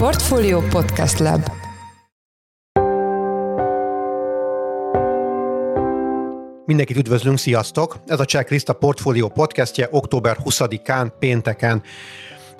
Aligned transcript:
Portfolio 0.00 0.60
Podcast 0.60 1.18
Lab 1.18 1.50
Mindenkit 6.66 6.96
üdvözlünk, 6.96 7.38
sziasztok! 7.38 7.96
Ez 8.06 8.20
a 8.20 8.24
Checklist 8.24 8.68
a 8.68 8.72
Portfolio 8.72 9.28
podcastje 9.28 9.88
október 9.90 10.36
20-án 10.44 11.12
pénteken. 11.18 11.82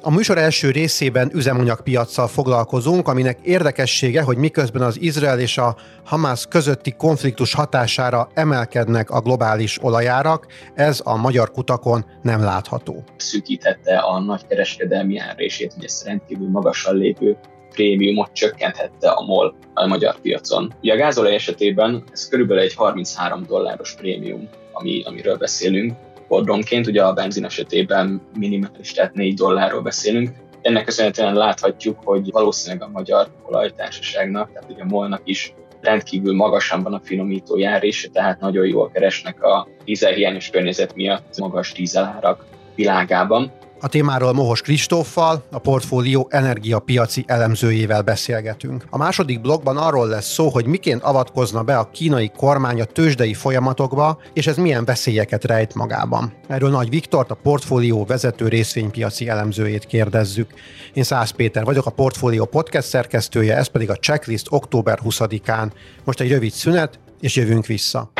A 0.03 0.11
műsor 0.11 0.39
első 0.39 0.71
részében 0.71 1.31
üzemanyagpiacsal 1.35 2.29
foglalkozunk, 2.29 3.09
aminek 3.09 3.39
érdekessége, 3.43 4.23
hogy 4.23 4.37
miközben 4.37 4.83
az 4.83 5.01
Izrael 5.01 5.41
és 5.41 5.59
a 5.59 5.77
Hamas 6.05 6.47
közötti 6.49 6.95
konfliktus 6.99 7.55
hatására 7.55 8.29
emelkednek 8.35 9.11
a 9.11 9.21
globális 9.21 9.83
olajárak, 9.83 10.47
ez 10.75 11.01
a 11.05 11.17
magyar 11.17 11.51
kutakon 11.51 12.05
nem 12.23 12.43
látható. 12.43 13.05
Szűkítette 13.17 13.99
a 13.99 14.21
nagykereskedelmi 14.21 15.19
árrését, 15.19 15.73
hogy 15.73 15.85
ez 15.85 16.03
rendkívül 16.07 16.49
magasan 16.49 16.97
lévő 16.97 17.37
prémiumot 17.71 18.33
csökkenthette 18.33 19.11
a 19.11 19.25
MOL 19.25 19.55
a 19.75 19.87
magyar 19.87 20.21
piacon. 20.21 20.75
Ugye 20.83 20.93
a 20.93 20.97
gázolaj 20.97 21.35
esetében 21.35 22.05
ez 22.13 22.29
körülbelül 22.29 22.63
egy 22.63 22.75
33 22.75 23.45
dolláros 23.47 23.95
prémium, 23.95 24.49
ami, 24.73 25.03
amiről 25.05 25.37
beszélünk, 25.37 25.93
hordonként, 26.31 26.87
ugye 26.87 27.03
a 27.03 27.13
benzin 27.13 27.45
esetében 27.45 28.23
minimális, 28.39 28.93
tehát 28.93 29.15
4 29.15 29.35
dollárról 29.35 29.83
beszélünk. 29.83 30.31
Ennek 30.63 30.85
köszönhetően 30.85 31.35
láthatjuk, 31.35 31.99
hogy 32.05 32.31
valószínűleg 32.31 32.89
a 32.89 32.91
magyar 32.93 33.29
olajtársaságnak, 33.49 34.53
tehát 34.53 34.71
ugye 34.71 34.83
a 34.83 34.87
molnak 34.87 35.21
is 35.25 35.55
rendkívül 35.81 36.35
magasan 36.35 36.83
van 36.83 36.95
a 36.95 37.01
finomító 37.05 37.59
járése, 37.59 38.09
tehát 38.09 38.41
nagyon 38.41 38.67
jól 38.67 38.91
keresnek 38.91 39.43
a 39.43 39.69
dízelhiányos 39.85 40.51
környezet 40.51 40.95
miatt 40.95 41.39
magas 41.39 41.73
dízelárak 41.73 42.47
világában. 42.75 43.53
A 43.83 43.89
témáról 43.89 44.33
Mohos 44.33 44.61
Kristóffal, 44.61 45.45
a 45.51 45.59
portfólió 45.59 46.27
energiapiaci 46.31 47.25
elemzőjével 47.27 48.03
beszélgetünk. 48.03 48.85
A 48.91 48.97
második 48.97 49.41
blogban 49.41 49.77
arról 49.77 50.09
lesz 50.09 50.33
szó, 50.33 50.49
hogy 50.49 50.67
miként 50.67 51.03
avatkozna 51.03 51.63
be 51.63 51.79
a 51.79 51.91
kínai 51.91 52.31
kormány 52.37 52.81
a 52.81 52.85
tőzsdei 52.85 53.35
folyamatokba, 53.35 54.19
és 54.33 54.47
ez 54.47 54.57
milyen 54.57 54.85
veszélyeket 54.85 55.45
rejt 55.45 55.75
magában. 55.75 56.33
Erről 56.49 56.71
Nagy 56.71 56.89
Viktort, 56.89 57.31
a 57.31 57.35
portfólió 57.35 58.05
vezető 58.05 58.49
részvénypiaci 58.49 59.29
elemzőjét 59.29 59.87
kérdezzük. 59.87 60.51
Én 60.95 61.03
Szász 61.03 61.31
Péter 61.31 61.65
vagyok, 61.65 61.87
a 61.87 61.91
Portfólió 61.91 62.45
podcast 62.45 62.89
szerkesztője, 62.89 63.57
ez 63.57 63.67
pedig 63.67 63.91
a 63.91 63.97
checklist 63.97 64.47
október 64.51 64.99
20-án. 65.05 65.71
Most 66.05 66.21
egy 66.21 66.31
rövid 66.31 66.53
szünet, 66.53 66.99
és 67.21 67.37
jövünk 67.37 67.67
vissza. 67.67 68.11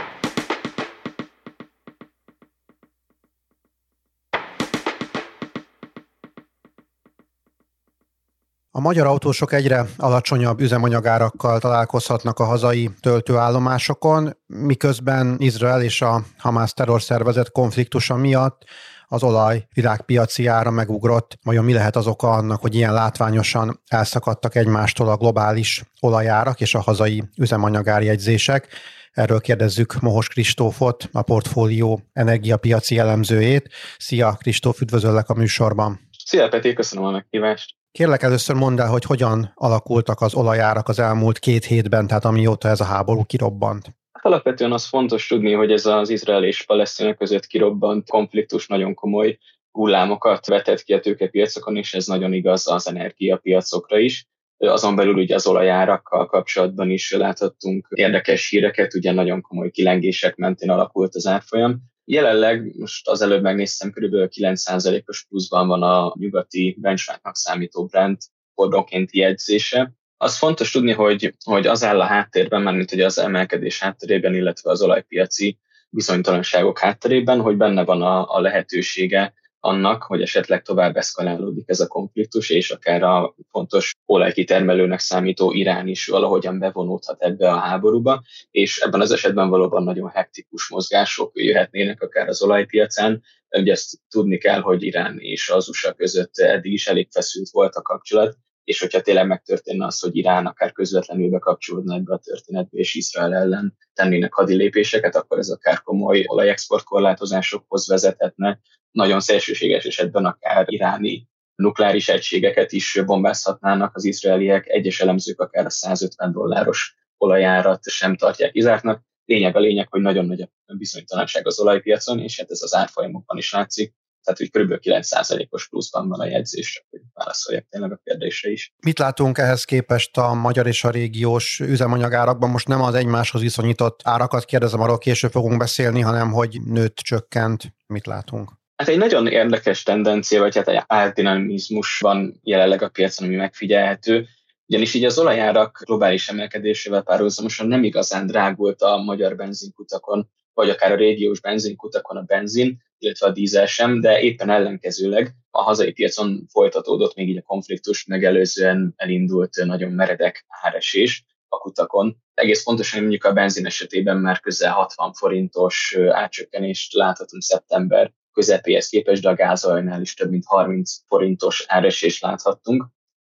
A 8.81 8.83
magyar 8.83 9.07
autósok 9.07 9.53
egyre 9.53 9.87
alacsonyabb 9.97 10.61
üzemanyagárakkal 10.61 11.59
találkozhatnak 11.59 12.39
a 12.39 12.45
hazai 12.45 12.91
töltőállomásokon, 13.01 14.37
miközben 14.47 15.37
Izrael 15.39 15.83
és 15.83 16.03
a 16.03 16.23
Hamász 16.39 16.73
terrorszervezet 16.73 17.53
konfliktusa 17.53 18.17
miatt 18.17 18.65
az 19.07 19.23
olaj 19.23 19.67
világpiaci 19.75 20.47
ára 20.47 20.71
megugrott. 20.71 21.39
Vajon 21.43 21.65
mi 21.65 21.73
lehet 21.73 21.97
az 21.97 22.07
oka 22.07 22.31
annak, 22.31 22.61
hogy 22.61 22.75
ilyen 22.75 22.93
látványosan 22.93 23.81
elszakadtak 23.87 24.55
egymástól 24.55 25.09
a 25.09 25.17
globális 25.17 25.83
olajárak 26.01 26.61
és 26.61 26.75
a 26.75 26.81
hazai 26.81 27.23
üzemanyagárjegyzések? 27.37 28.69
Erről 29.13 29.41
kérdezzük 29.41 30.01
Mohos 30.01 30.29
Kristófot, 30.29 31.09
a 31.13 31.23
portfólió 31.23 32.01
energiapiaci 32.13 32.99
elemzőjét. 32.99 33.69
Szia 33.99 34.37
Kristóf, 34.39 34.81
üdvözöllek 34.81 35.29
a 35.29 35.35
műsorban! 35.35 36.01
Szia 36.25 36.49
Peti, 36.49 36.73
köszönöm 36.73 37.05
a 37.05 37.11
meghívást! 37.11 37.79
Kérlek 37.93 38.23
először 38.23 38.57
mondd 38.57 38.81
el, 38.81 38.89
hogy 38.89 39.05
hogyan 39.05 39.53
alakultak 39.55 40.21
az 40.21 40.35
olajárak 40.35 40.89
az 40.89 40.99
elmúlt 40.99 41.39
két 41.39 41.65
hétben, 41.65 42.07
tehát 42.07 42.25
amióta 42.25 42.69
ez 42.69 42.81
a 42.81 42.85
háború 42.85 43.25
kirobbant. 43.25 43.85
Hát 44.13 44.25
alapvetően 44.25 44.73
az 44.73 44.87
fontos 44.87 45.27
tudni, 45.27 45.53
hogy 45.53 45.73
ez 45.73 45.87
az 45.87 46.09
Izrael 46.09 46.45
és 46.45 46.63
Palesztina 46.63 47.15
között 47.15 47.47
kirobbant 47.47 48.09
konfliktus 48.09 48.67
nagyon 48.67 48.95
komoly 48.95 49.39
hullámokat 49.71 50.47
vetett 50.47 50.83
ki 50.83 50.93
a 50.93 51.01
tőkepiacokon, 51.01 51.77
és 51.77 51.95
ez 51.95 52.07
nagyon 52.07 52.33
igaz 52.33 52.69
az 52.69 52.89
energiapiacokra 52.89 53.99
is. 53.99 54.27
Azon 54.57 54.97
belül 54.97 55.15
ugye 55.15 55.35
az 55.35 55.47
olajárakkal 55.47 56.27
kapcsolatban 56.27 56.91
is 56.91 57.13
láthattunk 57.13 57.87
érdekes 57.91 58.49
híreket, 58.49 58.95
ugye 58.95 59.13
nagyon 59.13 59.41
komoly 59.41 59.71
kilengések 59.71 60.37
mentén 60.37 60.71
alakult 60.71 61.15
az 61.15 61.27
árfolyam. 61.27 61.90
Jelenleg 62.05 62.77
most 62.79 63.09
az 63.09 63.21
előbb 63.21 63.43
megnéztem, 63.43 63.91
kb. 63.91 64.15
9%-os 64.15 65.25
pluszban 65.29 65.69
van 65.69 65.83
a 65.83 66.15
nyugati 66.19 66.77
benchmarknak 66.81 67.37
számító 67.37 67.85
brand 67.87 68.19
fordonkénti 68.55 69.19
jegyzése. 69.19 69.93
Az 70.17 70.37
fontos 70.37 70.71
tudni, 70.71 70.93
hogy, 70.93 71.35
hogy 71.45 71.67
az 71.67 71.85
áll 71.85 72.01
a 72.01 72.05
háttérben, 72.05 72.63
mert 72.63 72.91
hogy 72.91 73.01
az 73.01 73.19
emelkedés 73.19 73.81
hátterében, 73.81 74.35
illetve 74.35 74.71
az 74.71 74.83
olajpiaci 74.83 75.59
bizonytalanságok 75.91 76.79
hátterében, 76.79 77.41
hogy 77.41 77.57
benne 77.57 77.85
van 77.85 78.03
a, 78.03 78.35
a 78.35 78.41
lehetősége 78.41 79.35
annak, 79.61 80.03
hogy 80.03 80.23
esetleg 80.23 80.63
tovább 80.63 80.97
eszkalálódik 80.97 81.69
ez 81.69 81.81
a 81.81 81.87
konfliktus, 81.87 82.51
és 82.51 82.71
akár 82.71 83.03
a 83.03 83.35
fontos 83.51 83.95
olajkitermelőnek 84.07 84.99
számító 84.99 85.53
Irán 85.53 85.89
is 85.89 86.07
valahogyan 86.07 86.59
bevonódhat 86.59 87.23
ebbe 87.23 87.51
a 87.51 87.59
háborúba, 87.59 88.23
és 88.51 88.79
ebben 88.79 89.01
az 89.01 89.13
esetben 89.13 89.49
valóban 89.49 89.83
nagyon 89.83 90.09
hektikus 90.09 90.69
mozgások 90.69 91.31
jöhetnének 91.35 92.03
akár 92.03 92.29
az 92.29 92.43
olajpiacán. 92.43 93.23
Ugye 93.51 93.73
ezt 93.73 93.99
tudni 94.09 94.39
kell, 94.39 94.61
hogy 94.61 94.83
Irán 94.83 95.19
és 95.19 95.51
az 95.51 95.69
USA 95.69 95.93
között 95.93 96.37
eddig 96.37 96.73
is 96.73 96.87
elég 96.87 97.09
feszült 97.11 97.49
volt 97.51 97.75
a 97.75 97.83
kapcsolat, 97.83 98.37
és 98.71 98.81
hogyha 98.81 99.01
tényleg 99.01 99.27
megtörténne 99.27 99.87
az, 99.87 100.01
hogy 100.01 100.17
Irán 100.17 100.47
akár 100.47 100.73
közvetlenül 100.73 101.31
bekapcsolódna 101.31 101.95
ebbe 101.95 102.15
a 102.15 102.19
történetbe, 102.19 102.79
és 102.79 102.95
Izrael 102.95 103.35
ellen 103.35 103.77
tennének 103.95 104.33
hadilépéseket, 104.33 105.17
akkor 105.17 105.39
ez 105.39 105.49
akár 105.49 105.83
komoly 105.83 106.25
olajexport 106.27 106.85
korlátozásokhoz 106.85 107.89
vezethetne, 107.89 108.61
nagyon 108.91 109.21
szélsőséges 109.21 109.85
esetben 109.85 110.25
akár 110.25 110.65
iráni 110.69 111.29
nukleáris 111.55 112.09
egységeket 112.09 112.73
is 112.73 113.03
bombázhatnának 113.07 113.97
az 113.97 114.05
izraeliek, 114.05 114.69
egyes 114.69 115.01
elemzők 115.01 115.41
akár 115.41 115.65
a 115.67 115.71
150 115.71 116.33
dolláros 116.33 116.97
olajárat 117.17 117.89
sem 117.89 118.17
tartják 118.17 118.53
kizártnak. 118.53 119.03
Lényeg 119.25 119.57
a 119.57 119.61
lényeg, 119.61 119.89
hogy 119.91 120.01
nagyon 120.01 120.25
nagy 120.25 120.41
a 120.41 120.75
bizonytalanság 120.79 121.47
az 121.47 121.61
olajpiacon, 121.61 122.19
és 122.19 122.39
hát 122.39 122.51
ez 122.51 122.63
az 122.63 122.75
árfolyamokban 122.75 123.37
is 123.37 123.53
látszik, 123.53 123.95
tehát 124.33 124.53
hogy 124.53 124.79
kb. 124.79 124.81
9%-os 124.83 125.69
pluszban 125.69 126.09
van 126.09 126.21
a 126.21 126.27
jegyzés, 126.27 126.87
hogy 126.91 127.01
válaszoljak 127.15 127.65
tényleg 127.69 127.93
a 127.93 128.01
kérdésre 128.05 128.51
is. 128.51 128.73
Mit 128.85 128.99
látunk 128.99 129.39
ehhez 129.39 129.65
képest 129.65 130.17
a 130.17 130.35
magyar 130.35 130.67
és 130.67 130.85
a 130.85 130.91
régiós 130.91 131.61
üzemanyagárakban? 131.61 132.51
Most 132.51 132.69
nem 132.69 132.83
az 132.83 132.95
egymáshoz 132.95 133.41
viszonyított 133.41 134.01
árakat 134.05 134.45
kérdezem, 134.45 134.81
arról 134.81 134.99
később 134.99 135.31
fogunk 135.31 135.59
beszélni, 135.59 136.01
hanem 136.01 136.33
hogy 136.33 136.61
nőtt, 136.65 136.97
csökkent, 136.97 137.75
mit 137.87 138.07
látunk? 138.07 138.51
Hát 138.77 138.89
egy 138.89 138.99
nagyon 138.99 139.27
érdekes 139.27 139.83
tendencia, 139.83 140.41
vagy 140.41 140.57
hát 140.57 140.69
egy 140.69 140.83
átdinamizmus 140.87 141.99
van 141.99 142.41
jelenleg 142.43 142.83
a 142.83 142.89
piacon, 142.89 143.27
ami 143.27 143.37
megfigyelhető, 143.37 144.27
ugyanis 144.67 144.95
így 144.95 145.05
az 145.05 145.19
olajárak 145.19 145.83
globális 145.85 146.29
emelkedésével 146.29 147.03
párhuzamosan 147.03 147.67
nem 147.67 147.85
igazán 147.85 148.27
drágult 148.27 148.83
a 148.83 148.97
magyar 148.97 149.37
benzinkutakon, 149.37 150.31
vagy 150.55 150.69
akár 150.69 150.93
a 150.93 150.97
régiós 150.97 151.41
benzinkutakon 151.41 152.17
a 152.17 152.23
benzin, 152.23 152.83
illetve 153.01 153.27
a 153.27 153.33
dízel 153.33 153.67
sem, 153.67 154.01
de 154.01 154.21
éppen 154.21 154.51
ellenkezőleg 154.51 155.35
a 155.51 155.63
hazai 155.63 155.93
piacon 155.93 156.47
folytatódott 156.49 157.15
még 157.15 157.29
így 157.29 157.37
a 157.37 157.43
konfliktus 157.43 158.05
megelőzően 158.05 158.93
elindult 158.97 159.65
nagyon 159.65 159.93
meredek 159.93 160.45
áresés 160.49 161.25
a 161.49 161.59
kutakon. 161.59 162.17
Egész 162.35 162.63
pontosan 162.63 163.01
mondjuk 163.01 163.25
a 163.25 163.33
benzin 163.33 163.67
esetében 163.67 164.17
már 164.17 164.41
közel 164.41 164.73
60 164.73 165.13
forintos 165.13 165.97
átcsökkenést 166.11 166.93
láthatunk 166.93 167.43
szeptember 167.43 168.13
közepéhez 168.33 168.89
képest, 168.89 169.23
de 169.23 169.29
a 169.29 169.35
gázolajnál 169.35 170.01
is 170.01 170.15
több 170.15 170.31
mint 170.31 170.45
30 170.47 170.97
forintos 171.07 171.65
áresést 171.69 172.23
láthattunk. 172.23 172.87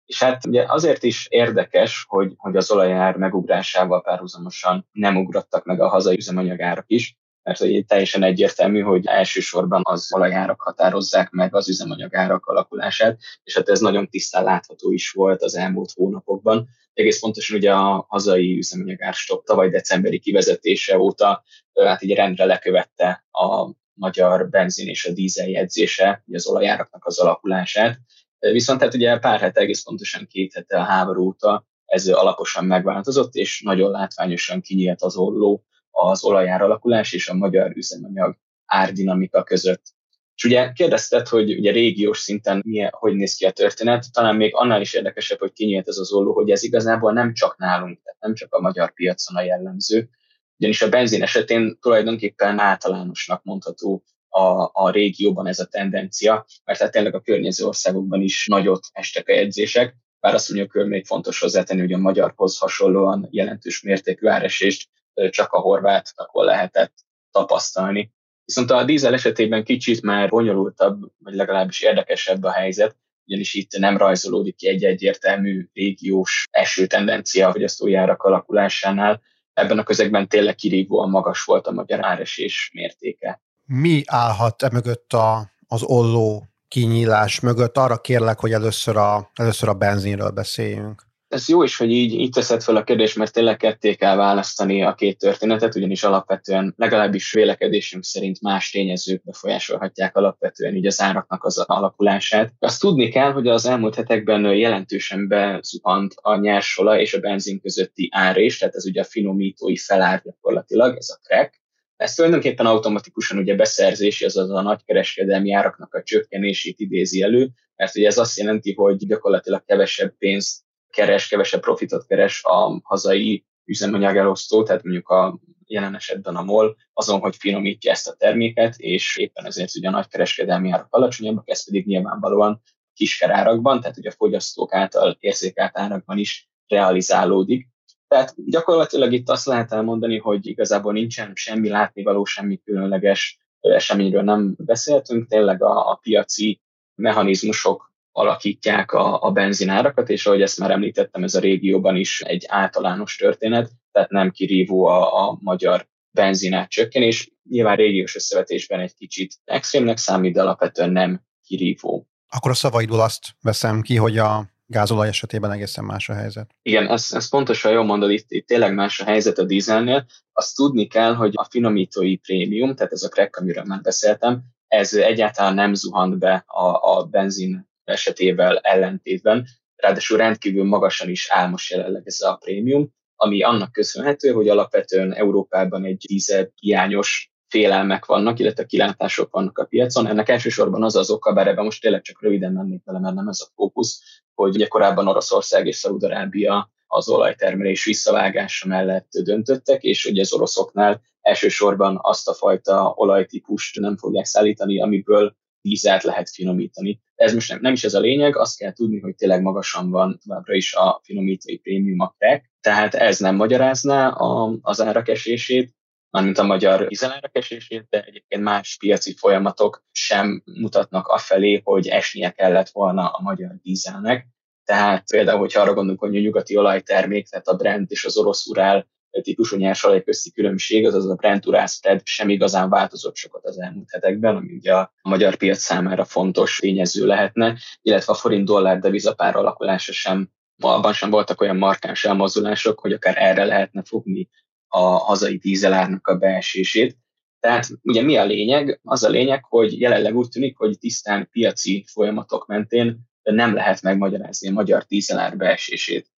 És 0.05 0.23
hát 0.23 0.45
ugye 0.45 0.65
azért 0.67 1.03
is 1.03 1.27
érdekes, 1.29 2.05
hogy, 2.07 2.33
hogy 2.37 2.55
az 2.55 2.71
olajár 2.71 3.15
megugrásával 3.15 4.01
párhuzamosan 4.01 4.87
nem 4.91 5.17
ugrottak 5.17 5.65
meg 5.65 5.81
a 5.81 5.87
hazai 5.87 6.15
üzemanyagárak 6.15 6.85
is, 6.87 7.17
mert 7.45 7.59
hogy 7.59 7.85
teljesen 7.85 8.23
egyértelmű, 8.23 8.81
hogy 8.81 9.05
elsősorban 9.05 9.81
az 9.83 10.13
olajárak 10.13 10.61
határozzák 10.61 11.29
meg 11.29 11.55
az 11.55 11.69
üzemanyagárak 11.69 12.45
alakulását, 12.45 13.19
és 13.43 13.55
hát 13.55 13.69
ez 13.69 13.79
nagyon 13.79 14.09
tisztán 14.09 14.43
látható 14.43 14.91
is 14.91 15.11
volt 15.11 15.41
az 15.41 15.55
elmúlt 15.55 15.91
hónapokban. 15.93 16.67
Egész 16.93 17.19
pontosan 17.19 17.57
ugye 17.57 17.73
a 17.73 18.05
hazai 18.07 18.57
üzemanyagárstop 18.57 19.45
tavaly 19.45 19.69
decemberi 19.69 20.19
kivezetése 20.19 20.97
óta 20.97 21.43
hát 21.73 22.01
így 22.01 22.15
rendre 22.15 22.45
lekövette 22.45 23.25
a 23.31 23.71
magyar 23.93 24.49
benzin 24.49 24.87
és 24.87 25.05
a 25.05 25.11
dízel 25.11 25.47
jegyzése, 25.47 26.23
az 26.31 26.47
olajáraknak 26.47 27.05
az 27.05 27.19
alakulását. 27.19 27.99
Viszont 28.39 28.81
hát 28.81 28.93
ugye 28.93 29.17
pár 29.17 29.39
hete, 29.39 29.59
egész 29.59 29.83
pontosan 29.83 30.27
két 30.29 30.53
hete 30.53 30.79
a 30.79 30.83
háború 30.83 31.25
óta 31.25 31.65
ez 31.85 32.07
alaposan 32.07 32.65
megváltozott, 32.65 33.33
és 33.33 33.61
nagyon 33.61 33.91
látványosan 33.91 34.61
kinyílt 34.61 35.01
az 35.01 35.15
olló 35.15 35.63
az 35.95 36.23
olajár 36.23 36.61
alakulás 36.61 37.13
és 37.13 37.29
a 37.29 37.33
magyar 37.33 37.71
üzemanyag 37.75 38.37
árdinamika 38.65 39.43
között. 39.43 39.93
És 40.35 40.43
ugye 40.43 40.71
kérdezted, 40.71 41.27
hogy 41.27 41.57
ugye 41.57 41.71
régiós 41.71 42.19
szinten 42.19 42.61
milyen, 42.65 42.91
hogy 42.93 43.15
néz 43.15 43.35
ki 43.35 43.45
a 43.45 43.51
történet, 43.51 44.11
talán 44.11 44.35
még 44.35 44.55
annál 44.55 44.81
is 44.81 44.93
érdekesebb, 44.93 45.39
hogy 45.39 45.51
kinyílt 45.51 45.87
ez 45.87 45.97
az 45.97 46.13
olló, 46.13 46.33
hogy 46.33 46.49
ez 46.49 46.63
igazából 46.63 47.13
nem 47.13 47.33
csak 47.33 47.57
nálunk, 47.57 48.01
tehát 48.03 48.19
nem 48.19 48.33
csak 48.33 48.53
a 48.53 48.61
magyar 48.61 48.93
piacon 48.93 49.35
a 49.35 49.41
jellemző, 49.41 50.09
ugyanis 50.57 50.81
a 50.81 50.89
benzin 50.89 51.21
esetén 51.21 51.77
tulajdonképpen 51.81 52.59
általánosnak 52.59 53.43
mondható 53.43 54.03
a, 54.29 54.69
a 54.73 54.89
régióban 54.91 55.47
ez 55.47 55.59
a 55.59 55.65
tendencia, 55.65 56.45
mert 56.63 56.79
hát 56.79 56.91
tényleg 56.91 57.15
a 57.15 57.21
környező 57.21 57.65
országokban 57.65 58.21
is 58.21 58.45
nagyot 58.47 58.85
estek 58.91 59.27
a 59.27 59.33
jegyzések, 59.33 59.95
bár 60.19 60.33
azt 60.33 60.49
mondjuk, 60.49 60.71
hogy 60.71 60.87
még 60.87 61.05
fontos 61.05 61.39
hozzátenni, 61.39 61.79
hogy 61.79 61.93
a 61.93 61.97
magyarhoz 61.97 62.57
hasonlóan 62.57 63.27
jelentős 63.31 63.81
mértékű 63.81 64.27
áresést 64.27 64.89
csak 65.29 65.51
a 65.51 65.59
horvátokon 65.59 66.45
lehetett 66.45 66.93
tapasztalni. 67.31 68.13
Viszont 68.45 68.71
a 68.71 68.83
dízel 68.83 69.13
esetében 69.13 69.63
kicsit 69.63 70.01
már 70.01 70.29
bonyolultabb, 70.29 71.11
vagy 71.17 71.33
legalábbis 71.33 71.81
érdekesebb 71.81 72.43
a 72.43 72.51
helyzet, 72.51 72.95
ugyanis 73.25 73.53
itt 73.53 73.77
nem 73.77 73.97
rajzolódik 73.97 74.55
ki 74.55 74.67
egy 74.67 74.83
egyértelmű 74.83 75.67
régiós 75.73 76.47
eső 76.51 76.87
tendencia 76.87 77.47
a 77.47 77.51
fogyasztójárak 77.51 78.23
alakulásánál. 78.23 79.21
Ebben 79.53 79.79
a 79.79 79.83
közegben 79.83 80.27
tényleg 80.27 80.55
kirívóan 80.55 81.09
magas 81.09 81.43
volt 81.43 81.67
a 81.67 81.71
magyar 81.71 82.05
áresés 82.05 82.71
mértéke. 82.73 83.41
Mi 83.65 84.03
állhat 84.05 84.63
e 84.63 84.69
mögött 84.71 85.13
a, 85.13 85.51
az 85.67 85.83
olló 85.83 86.47
kinyílás 86.67 87.39
mögött? 87.39 87.77
Arra 87.77 87.97
kérlek, 87.97 88.39
hogy 88.39 88.51
először 88.51 88.97
a, 88.97 89.31
először 89.33 89.69
a 89.69 89.73
benzinről 89.73 90.29
beszéljünk 90.29 91.03
ez 91.27 91.49
jó 91.49 91.63
is, 91.63 91.77
hogy 91.77 91.91
így, 91.91 92.13
így 92.13 92.29
teszed 92.29 92.63
fel 92.63 92.75
a 92.75 92.83
kérdést, 92.83 93.15
mert 93.15 93.33
tényleg 93.33 93.57
ketté 93.57 93.95
kell 93.95 94.15
választani 94.15 94.83
a 94.83 94.93
két 94.93 95.17
történetet, 95.17 95.75
ugyanis 95.75 96.03
alapvetően 96.03 96.73
legalábbis 96.77 97.31
vélekedésünk 97.31 98.03
szerint 98.03 98.41
más 98.41 98.71
tényezők 98.71 99.23
befolyásolhatják 99.23 100.15
alapvetően 100.17 100.75
így 100.75 100.85
az 100.85 101.01
áraknak 101.01 101.43
az 101.43 101.57
alakulását. 101.57 102.53
Azt 102.59 102.81
tudni 102.81 103.09
kell, 103.09 103.31
hogy 103.31 103.47
az 103.47 103.65
elmúlt 103.65 103.95
hetekben 103.95 104.55
jelentősen 104.55 105.27
bezuhant 105.27 106.13
a 106.21 106.35
nyersola 106.35 106.99
és 106.99 107.13
a 107.13 107.19
benzin 107.19 107.59
közötti 107.59 108.09
árés, 108.11 108.57
tehát 108.57 108.75
ez 108.75 108.85
ugye 108.85 109.01
a 109.01 109.05
finomítói 109.05 109.77
felár 109.77 110.21
gyakorlatilag, 110.23 110.97
ez 110.97 111.09
a 111.09 111.19
crack, 111.27 111.63
ez 111.95 112.13
tulajdonképpen 112.13 112.65
automatikusan 112.65 113.37
ugye 113.37 113.55
beszerzési, 113.55 114.25
azaz 114.25 114.49
a 114.49 114.61
nagykereskedelmi 114.61 115.53
áraknak 115.53 115.93
a 115.93 116.03
csökkenését 116.03 116.79
idézi 116.79 117.21
elő, 117.21 117.49
mert 117.75 117.95
ugye 117.95 118.07
ez 118.07 118.17
azt 118.17 118.37
jelenti, 118.37 118.73
hogy 118.73 119.07
gyakorlatilag 119.07 119.63
kevesebb 119.65 120.17
pénzt 120.17 120.64
keres, 120.95 121.27
kevesebb 121.27 121.61
profitot 121.61 122.05
keres 122.05 122.43
a 122.43 122.79
hazai 122.83 123.45
üzemanyag 123.65 124.17
elosztó, 124.17 124.63
tehát 124.63 124.83
mondjuk 124.83 125.09
a 125.09 125.39
jelen 125.65 125.95
esetben 125.95 126.35
a 126.35 126.43
MOL, 126.43 126.75
azon, 126.93 127.19
hogy 127.19 127.35
finomítja 127.35 127.91
ezt 127.91 128.07
a 128.07 128.13
terméket, 128.13 128.75
és 128.77 129.17
éppen 129.17 129.45
ezért 129.45 129.75
ugye 129.75 129.87
a 129.87 129.91
nagykereskedelmi 129.91 130.71
árak 130.71 130.87
alacsonyabbak, 130.89 131.49
ez 131.49 131.65
pedig 131.65 131.85
nyilvánvalóan 131.85 132.61
kiskerárakban, 132.93 133.81
tehát 133.81 133.97
ugye 133.97 134.09
a 134.09 134.15
fogyasztók 134.17 134.73
által 134.73 135.17
érzékelt 135.19 135.77
árakban 135.77 136.17
is 136.17 136.49
realizálódik. 136.67 137.67
Tehát 138.07 138.33
gyakorlatilag 138.45 139.13
itt 139.13 139.29
azt 139.29 139.45
lehet 139.45 139.71
elmondani, 139.71 140.17
hogy 140.17 140.47
igazából 140.47 140.93
nincsen 140.93 141.31
semmi 141.33 141.69
látnivaló, 141.69 142.25
semmi 142.25 142.61
különleges 142.63 143.39
eseményről 143.59 144.23
nem 144.23 144.55
beszéltünk, 144.57 145.27
tényleg 145.27 145.63
a, 145.63 145.91
a 145.91 145.95
piaci 145.95 146.61
mechanizmusok 146.95 147.93
alakítják 148.17 148.91
a, 148.91 149.21
a 149.21 149.31
benzinárakat, 149.31 150.09
és 150.09 150.25
ahogy 150.25 150.41
ezt 150.41 150.59
már 150.59 150.71
említettem, 150.71 151.23
ez 151.23 151.35
a 151.35 151.39
régióban 151.39 151.95
is 151.95 152.21
egy 152.21 152.45
általános 152.47 153.15
történet, 153.15 153.71
tehát 153.91 154.09
nem 154.09 154.31
kirívó 154.31 154.85
a, 154.85 155.27
a 155.27 155.37
magyar 155.41 155.87
benzinát 156.11 156.69
csökkenés. 156.69 157.31
Nyilván 157.49 157.75
régiós 157.75 158.15
összevetésben 158.15 158.79
egy 158.79 158.95
kicsit 158.95 159.33
extrémnek 159.43 159.97
számít, 159.97 160.33
de 160.33 160.41
alapvetően 160.41 160.89
nem 160.89 161.21
kirívó. 161.47 162.07
Akkor 162.29 162.51
a 162.51 162.53
szavaidból 162.53 162.99
azt 162.99 163.35
veszem 163.41 163.81
ki, 163.81 163.95
hogy 163.95 164.17
a 164.17 164.49
gázolaj 164.65 165.07
esetében 165.07 165.51
egészen 165.51 165.83
más 165.83 166.09
a 166.09 166.13
helyzet. 166.13 166.55
Igen, 166.61 166.87
ez, 166.87 167.07
ez 167.11 167.29
pontosan 167.29 167.71
jól 167.71 167.83
mondod, 167.83 168.11
itt, 168.11 168.31
itt 168.31 168.47
tényleg 168.47 168.73
más 168.73 168.99
a 168.99 169.05
helyzet 169.05 169.37
a 169.37 169.45
dízelnél. 169.45 170.05
Azt 170.33 170.55
tudni 170.55 170.87
kell, 170.87 171.13
hogy 171.13 171.31
a 171.35 171.47
finomítói 171.49 172.17
prémium, 172.17 172.75
tehát 172.75 172.91
ez 172.91 173.03
a 173.03 173.09
crack, 173.09 173.35
amiről 173.35 173.63
már 173.63 173.81
beszéltem, 173.81 174.43
ez 174.67 174.93
egyáltalán 174.93 175.53
nem 175.53 175.73
zuhant 175.73 176.17
be 176.17 176.43
a, 176.47 176.97
a 176.97 177.03
benzin 177.03 177.73
esetével 177.85 178.57
ellentétben, 178.57 179.47
ráadásul 179.75 180.17
rendkívül 180.17 180.63
magasan 180.63 181.09
is 181.09 181.29
álmos 181.29 181.71
jelenleg 181.71 182.01
ez 182.05 182.21
a 182.21 182.35
prémium, 182.35 182.93
ami 183.15 183.43
annak 183.43 183.71
köszönhető, 183.71 184.31
hogy 184.31 184.49
alapvetően 184.49 185.13
Európában 185.13 185.85
egy 185.85 186.05
dízel 186.07 186.51
hiányos 186.55 187.31
félelmek 187.47 188.05
vannak, 188.05 188.39
illetve 188.39 188.65
kilátások 188.65 189.31
vannak 189.31 189.57
a 189.57 189.65
piacon. 189.65 190.07
Ennek 190.07 190.29
elsősorban 190.29 190.83
az 190.83 190.95
az 190.95 191.09
oka, 191.09 191.33
bár 191.33 191.47
ebben 191.47 191.63
most 191.63 191.81
tényleg 191.81 192.01
csak 192.01 192.21
röviden 192.21 192.53
mennék 192.53 192.81
vele, 192.85 192.99
mert 192.99 193.15
nem 193.15 193.27
ez 193.27 193.41
a 193.41 193.51
fókusz, 193.55 194.01
hogy 194.33 194.55
ugye 194.55 194.67
korábban 194.67 195.07
Oroszország 195.07 195.67
és 195.67 195.75
Szaúd-Arábia 195.75 196.71
az 196.87 197.09
olajtermelés 197.09 197.85
visszavágása 197.85 198.67
mellett 198.67 199.07
döntöttek, 199.23 199.83
és 199.83 200.03
hogy 200.03 200.19
az 200.19 200.33
oroszoknál 200.33 201.01
elsősorban 201.21 201.99
azt 202.01 202.27
a 202.27 202.33
fajta 202.33 202.93
olajtípust 202.95 203.79
nem 203.79 203.97
fogják 203.97 204.25
szállítani, 204.25 204.81
amiből 204.81 205.35
vízet 205.65 206.03
lehet 206.03 206.29
finomítani. 206.29 206.99
Ez 207.15 207.33
most 207.33 207.49
nem, 207.49 207.59
nem 207.61 207.73
is 207.73 207.83
ez 207.83 207.93
a 207.93 207.99
lényeg, 207.99 208.37
azt 208.37 208.57
kell 208.57 208.73
tudni, 208.73 208.99
hogy 208.99 209.15
tényleg 209.15 209.41
magasan 209.41 209.89
van 209.89 210.19
továbbra 210.23 210.53
is 210.53 210.73
a 210.73 210.99
finomítói 211.03 211.57
prémium 211.57 211.99
a 211.99 212.15
tehát 212.61 212.95
ez 212.95 213.19
nem 213.19 213.35
magyarázná 213.35 214.07
a, 214.07 214.57
az 214.61 214.81
árak 214.81 215.07
esését, 215.07 215.75
mármint 216.09 216.37
a 216.37 216.43
magyar 216.43 216.87
dízelárak 216.87 217.35
esését, 217.35 217.87
de 217.89 218.01
egyébként 218.01 218.41
más 218.43 218.77
piaci 218.79 219.15
folyamatok 219.17 219.83
sem 219.91 220.43
mutatnak 220.45 221.07
afelé, 221.07 221.61
hogy 221.63 221.87
esnie 221.87 222.31
kellett 222.31 222.69
volna 222.69 223.09
a 223.09 223.21
magyar 223.21 223.55
dízelnek. 223.61 224.27
Tehát 224.63 225.07
például, 225.07 225.39
hogyha 225.39 225.61
arra 225.61 225.73
gondolunk, 225.73 225.99
hogy 225.99 226.15
a 226.15 226.19
nyugati 226.19 226.57
olajtermék, 226.57 227.27
tehát 227.27 227.47
a 227.47 227.55
Brent 227.55 227.91
és 227.91 228.05
az 228.05 228.17
orosz 228.17 228.47
urál 228.47 228.87
típusú 229.21 229.57
nyersolaj 229.57 230.03
közti 230.03 230.31
különbség, 230.31 230.85
azaz 230.85 231.09
a 231.09 231.15
Brent 231.15 231.43
spread 231.67 232.01
sem 232.03 232.29
igazán 232.29 232.69
változott 232.69 233.15
sokat 233.15 233.45
az 233.45 233.59
elmúlt 233.59 233.91
hetekben, 233.91 234.35
ami 234.35 234.53
ugye 234.53 234.73
a 234.73 234.93
magyar 235.01 235.35
piac 235.35 235.59
számára 235.59 236.05
fontos 236.05 236.57
tényező 236.57 237.05
lehetne, 237.05 237.57
illetve 237.81 238.13
a 238.13 238.15
forint 238.15 238.45
dollár 238.45 238.79
devizapár 238.79 239.35
alakulása 239.35 239.91
sem, 239.91 240.29
abban 240.61 240.93
sem 240.93 241.09
voltak 241.09 241.41
olyan 241.41 241.57
markáns 241.57 242.05
elmozdulások, 242.05 242.79
hogy 242.79 242.91
akár 242.91 243.17
erre 243.17 243.45
lehetne 243.45 243.83
fogni 243.83 244.29
a 244.67 244.79
hazai 244.79 245.37
dízelárnak 245.37 246.07
a 246.07 246.17
beesését. 246.17 246.97
Tehát 247.39 247.67
ugye 247.81 248.01
mi 248.01 248.17
a 248.17 248.25
lényeg? 248.25 248.79
Az 248.83 249.03
a 249.03 249.09
lényeg, 249.09 249.45
hogy 249.45 249.79
jelenleg 249.79 250.15
úgy 250.15 250.29
tűnik, 250.29 250.57
hogy 250.57 250.77
tisztán 250.77 251.29
piaci 251.31 251.85
folyamatok 251.87 252.47
mentén 252.47 252.99
nem 253.23 253.53
lehet 253.53 253.81
megmagyarázni 253.81 254.47
a 254.47 254.51
magyar 254.51 254.83
dízelár 254.83 255.37
beesését. 255.37 256.13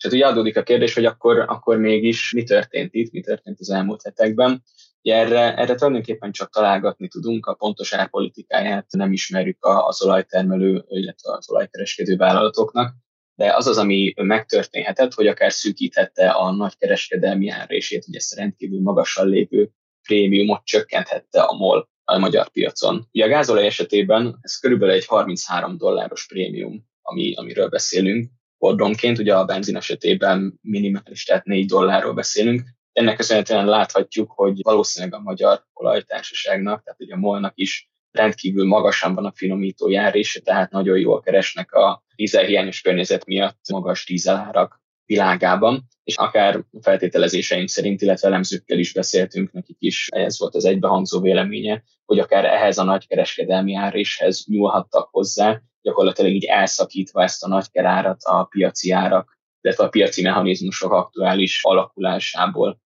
És 0.00 0.06
hát 0.06 0.14
ugye 0.14 0.26
adódik 0.26 0.56
a 0.56 0.62
kérdés, 0.62 0.94
hogy 0.94 1.04
akkor, 1.04 1.38
akkor 1.38 1.76
mégis 1.76 2.32
mi 2.32 2.42
történt 2.42 2.94
itt, 2.94 3.12
mi 3.12 3.20
történt 3.20 3.60
az 3.60 3.70
elmúlt 3.70 4.02
hetekben. 4.02 4.62
Ugye 5.02 5.14
erre, 5.14 5.56
erre 5.56 5.74
tulajdonképpen 5.74 6.32
csak 6.32 6.50
találgatni 6.50 7.08
tudunk, 7.08 7.46
a 7.46 7.54
pontos 7.54 7.92
árpolitikáját 7.92 8.86
nem 8.90 9.12
ismerjük 9.12 9.58
az 9.60 10.02
olajtermelő, 10.02 10.84
illetve 10.88 11.32
az 11.32 11.50
olajkereskedő 11.50 12.16
vállalatoknak, 12.16 12.94
de 13.34 13.54
az 13.54 13.66
az, 13.66 13.78
ami 13.78 14.12
megtörténhetett, 14.16 15.14
hogy 15.14 15.26
akár 15.26 15.52
szűkíthette 15.52 16.30
a 16.30 16.50
nagy 16.50 16.76
kereskedelmi 16.76 17.48
árését, 17.48 18.04
hogy 18.04 18.14
ezt 18.16 18.34
rendkívül 18.34 18.80
magasan 18.80 19.28
lévő 19.28 19.70
prémiumot 20.02 20.64
csökkenthette 20.64 21.40
a 21.40 21.52
MOL 21.56 21.88
a 22.04 22.18
magyar 22.18 22.48
piacon. 22.48 23.08
Ugye 23.12 23.24
a 23.24 23.28
gázolaj 23.28 23.66
esetében 23.66 24.38
ez 24.40 24.56
körülbelül 24.56 24.94
egy 24.94 25.06
33 25.06 25.76
dolláros 25.76 26.26
prémium, 26.26 26.88
ami, 27.02 27.34
amiről 27.34 27.68
beszélünk, 27.68 28.30
hordonként, 28.60 29.18
ugye 29.18 29.34
a 29.34 29.44
benzin 29.44 29.76
esetében 29.76 30.58
minimális, 30.62 31.24
tehát 31.24 31.44
4 31.44 31.66
dollárról 31.66 32.14
beszélünk. 32.14 32.62
Ennek 32.92 33.16
köszönhetően 33.16 33.66
láthatjuk, 33.66 34.30
hogy 34.30 34.60
valószínűleg 34.62 35.14
a 35.14 35.22
magyar 35.22 35.64
olajtársaságnak, 35.72 36.82
tehát 36.82 37.00
ugye 37.00 37.14
a 37.14 37.18
molnak 37.18 37.52
is 37.54 37.90
rendkívül 38.10 38.66
magasan 38.66 39.14
van 39.14 39.24
a 39.24 39.32
finomító 39.34 39.88
járése, 39.88 40.40
tehát 40.40 40.70
nagyon 40.70 40.98
jól 40.98 41.20
keresnek 41.20 41.72
a 41.72 42.04
dízelhiányos 42.16 42.80
környezet 42.80 43.24
miatt 43.24 43.58
magas 43.70 44.06
dízelárak 44.06 44.80
világában, 45.04 45.88
és 46.02 46.16
akár 46.16 46.64
feltételezéseink 46.80 47.68
szerint, 47.68 48.02
illetve 48.02 48.28
elemzőkkel 48.28 48.78
is 48.78 48.92
beszéltünk, 48.92 49.52
nekik 49.52 49.76
is 49.78 50.08
ez 50.10 50.38
volt 50.38 50.54
az 50.54 50.64
egybehangzó 50.64 51.20
véleménye, 51.20 51.82
hogy 52.04 52.18
akár 52.18 52.44
ehhez 52.44 52.78
a 52.78 52.84
nagykereskedelmi 52.84 53.74
áréshez 53.74 54.44
nyúlhattak 54.46 55.08
hozzá, 55.10 55.62
gyakorlatilag 55.82 56.32
így 56.32 56.44
elszakítva 56.44 57.22
ezt 57.22 57.44
a 57.44 57.48
nagy 57.48 57.70
kerárat 57.70 58.22
a 58.22 58.44
piaci 58.44 58.90
árak, 58.90 59.38
illetve 59.60 59.84
a 59.84 59.88
piaci 59.88 60.22
mechanizmusok 60.22 60.92
aktuális 60.92 61.60
alakulásából. 61.64 62.80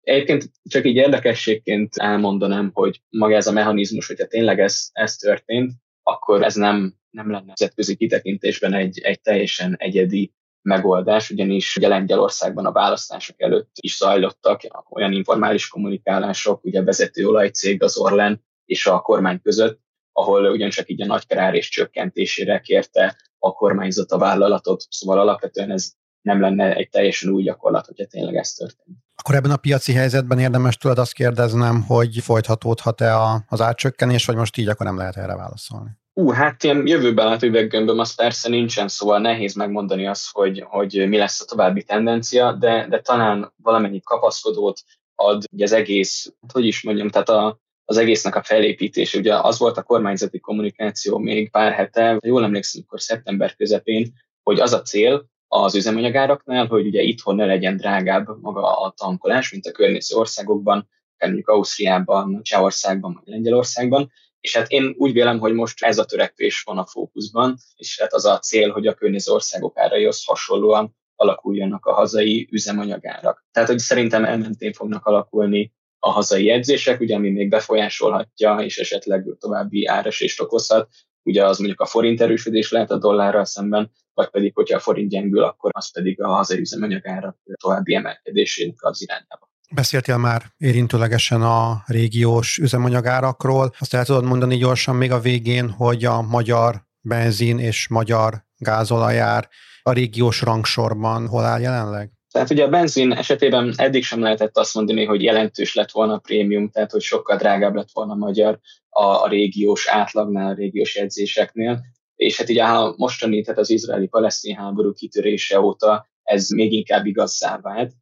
Egyébként 0.00 0.50
csak 0.62 0.84
így 0.84 0.96
érdekességként 0.96 1.96
elmondanám, 1.96 2.70
hogy 2.72 3.02
maga 3.08 3.34
ez 3.34 3.46
a 3.46 3.52
mechanizmus, 3.52 4.06
hogyha 4.06 4.26
tényleg 4.26 4.60
ez, 4.60 4.88
ez 4.92 5.16
történt, 5.16 5.72
akkor 6.02 6.42
ez 6.42 6.54
nem, 6.54 6.94
nem 7.10 7.30
lenne 7.30 7.44
nemzetközi 7.44 7.96
kitekintésben 7.96 8.72
egy, 8.72 8.98
egy 8.98 9.20
teljesen 9.20 9.76
egyedi 9.78 10.34
megoldás, 10.62 11.30
ugyanis 11.30 11.76
ugye 11.76 11.88
Lengyelországban 11.88 12.66
a 12.66 12.72
választások 12.72 13.42
előtt 13.42 13.70
is 13.80 13.96
zajlottak 13.96 14.60
olyan 14.90 15.12
informális 15.12 15.68
kommunikálások, 15.68 16.64
ugye 16.64 16.80
a 16.80 16.84
vezető 16.84 17.26
olajcég, 17.26 17.82
az 17.82 17.98
Orlen 17.98 18.44
és 18.64 18.86
a 18.86 19.00
kormány 19.00 19.40
között, 19.40 19.80
ahol 20.16 20.50
ugyancsak 20.50 20.90
így 20.90 21.02
a 21.02 21.06
nagykerár 21.06 21.54
és 21.54 21.68
csökkentésére 21.68 22.60
kérte 22.60 23.16
a 23.38 23.52
kormányzat 23.52 24.10
a 24.10 24.18
vállalatot, 24.18 24.84
szóval 24.90 25.18
alapvetően 25.18 25.70
ez 25.70 25.90
nem 26.22 26.40
lenne 26.40 26.74
egy 26.74 26.88
teljesen 26.88 27.30
új 27.30 27.42
gyakorlat, 27.42 27.86
hogyha 27.86 28.06
tényleg 28.06 28.36
ez 28.36 28.52
történik. 28.52 28.98
Akkor 29.16 29.34
ebben 29.34 29.50
a 29.50 29.56
piaci 29.56 29.92
helyzetben 29.92 30.38
érdemes 30.38 30.76
tőled 30.76 30.98
azt 30.98 31.12
kérdeznem, 31.12 31.82
hogy 31.82 32.18
folytatódhat-e 32.18 33.16
az 33.48 33.60
átcsökkenés, 33.60 34.24
vagy 34.24 34.36
most 34.36 34.56
így 34.56 34.68
akkor 34.68 34.86
nem 34.86 34.96
lehet 34.96 35.16
erre 35.16 35.36
válaszolni? 35.36 35.90
Ú, 36.12 36.30
hát 36.30 36.62
ilyen 36.64 36.86
jövőben 36.86 37.26
látó 37.26 37.46
üveggömböm 37.46 37.98
az 37.98 38.14
persze 38.14 38.48
nincsen, 38.48 38.88
szóval 38.88 39.18
nehéz 39.18 39.54
megmondani 39.54 40.06
azt, 40.06 40.26
hogy, 40.32 40.64
hogy 40.66 41.08
mi 41.08 41.16
lesz 41.16 41.40
a 41.40 41.44
további 41.44 41.82
tendencia, 41.82 42.52
de, 42.52 42.86
de 42.88 43.00
talán 43.00 43.52
valamennyi 43.62 44.00
kapaszkodót 44.00 44.80
ad 45.14 45.44
ugye 45.52 45.64
az 45.64 45.72
egész, 45.72 46.32
hát 46.40 46.52
hogy 46.52 46.66
is 46.66 46.82
mondjam, 46.82 47.08
tehát 47.08 47.28
a, 47.28 47.60
az 47.88 47.96
egésznek 47.96 48.34
a 48.34 48.42
felépítés. 48.42 49.14
Ugye 49.14 49.34
az 49.34 49.58
volt 49.58 49.76
a 49.76 49.82
kormányzati 49.82 50.38
kommunikáció 50.38 51.18
még 51.18 51.50
pár 51.50 51.72
hete, 51.72 52.18
jól 52.24 52.44
emlékszem, 52.44 52.82
akkor 52.86 53.00
szeptember 53.00 53.56
közepén, 53.56 54.12
hogy 54.42 54.60
az 54.60 54.72
a 54.72 54.82
cél 54.82 55.28
az 55.48 55.74
üzemanyagáraknál, 55.74 56.66
hogy 56.66 56.86
ugye 56.86 57.02
itthon 57.02 57.36
ne 57.36 57.46
legyen 57.46 57.76
drágább 57.76 58.26
maga 58.40 58.80
a 58.80 58.94
tankolás, 58.96 59.50
mint 59.50 59.66
a 59.66 59.72
környező 59.72 60.16
országokban, 60.16 60.88
mondjuk 61.18 61.48
Ausztriában, 61.48 62.40
Csehországban, 62.42 63.12
vagy 63.14 63.34
Lengyelországban, 63.34 64.12
és 64.40 64.56
hát 64.56 64.70
én 64.70 64.94
úgy 64.98 65.12
vélem, 65.12 65.38
hogy 65.38 65.52
most 65.52 65.84
ez 65.84 65.98
a 65.98 66.04
törekvés 66.04 66.62
van 66.62 66.78
a 66.78 66.86
fókuszban, 66.86 67.56
és 67.76 68.00
hát 68.00 68.12
az 68.12 68.24
a 68.24 68.38
cél, 68.38 68.70
hogy 68.70 68.86
a 68.86 68.94
környező 68.94 69.32
országok 69.32 69.78
áraihoz 69.78 70.24
hasonlóan 70.24 70.96
alakuljanak 71.16 71.86
a 71.86 71.94
hazai 71.94 72.48
üzemanyagárak. 72.50 73.46
Tehát, 73.52 73.68
hogy 73.68 73.78
szerintem 73.78 74.24
elmentén 74.24 74.72
fognak 74.72 75.06
alakulni 75.06 75.72
a 76.06 76.10
hazai 76.10 76.50
edzések, 76.50 77.00
ugye, 77.00 77.14
ami 77.14 77.30
még 77.30 77.48
befolyásolhatja, 77.48 78.56
és 78.56 78.78
esetleg 78.78 79.24
további 79.38 79.86
áresést 79.86 80.40
okozhat, 80.40 80.88
ugye 81.22 81.44
az 81.44 81.58
mondjuk 81.58 81.80
a 81.80 81.86
forint 81.86 82.20
erősödés 82.20 82.70
lehet 82.70 82.90
a 82.90 82.98
dollárral 82.98 83.44
szemben, 83.44 83.92
vagy 84.14 84.28
pedig, 84.28 84.54
hogyha 84.54 84.76
a 84.76 84.80
forint 84.80 85.10
gyengül, 85.10 85.42
akkor 85.42 85.70
az 85.74 85.92
pedig 85.92 86.22
a 86.22 86.28
hazai 86.28 86.58
üzemanyagárak 86.58 87.36
további 87.60 87.94
emelkedésének 87.94 88.82
az 88.82 89.02
irányába. 89.02 89.50
Beszéltél 89.74 90.16
már 90.16 90.42
érintőlegesen 90.56 91.42
a 91.42 91.82
régiós 91.86 92.58
üzemanyagárakról. 92.58 93.74
Azt 93.78 93.94
el 93.94 94.04
tudod 94.04 94.24
mondani 94.24 94.56
gyorsan 94.56 94.96
még 94.96 95.12
a 95.12 95.20
végén, 95.20 95.70
hogy 95.70 96.04
a 96.04 96.22
magyar 96.22 96.86
benzin 97.00 97.58
és 97.58 97.88
magyar 97.88 98.44
gázolajár 98.56 99.48
a 99.82 99.92
régiós 99.92 100.42
rangsorban 100.42 101.28
hol 101.28 101.44
áll 101.44 101.60
jelenleg? 101.60 102.15
Tehát 102.36 102.50
ugye 102.50 102.64
a 102.64 102.68
benzin 102.68 103.12
esetében 103.12 103.72
eddig 103.76 104.04
sem 104.04 104.20
lehetett 104.20 104.56
azt 104.56 104.74
mondani, 104.74 105.04
hogy 105.04 105.22
jelentős 105.22 105.74
lett 105.74 105.90
volna 105.90 106.14
a 106.14 106.18
prémium, 106.18 106.70
tehát 106.70 106.90
hogy 106.90 107.00
sokkal 107.00 107.36
drágább 107.36 107.74
lett 107.74 107.90
volna 107.92 108.12
a 108.12 108.16
magyar 108.16 108.58
a, 108.88 109.04
a 109.04 109.28
régiós 109.28 109.88
átlagnál, 109.88 110.50
a 110.50 110.54
régiós 110.54 110.94
edzéseknél. 110.94 111.84
És 112.16 112.36
hát 112.36 112.48
ugye 112.48 112.64
a 112.64 112.94
mostani, 112.96 113.42
tehát 113.42 113.60
az 113.60 113.70
izraeli-palesztin 113.70 114.56
háború 114.56 114.92
kitörése 114.92 115.60
óta 115.60 116.08
ez 116.22 116.48
még 116.48 116.72
inkább 116.72 117.06
igazzá 117.06 117.58
vált 117.60 117.92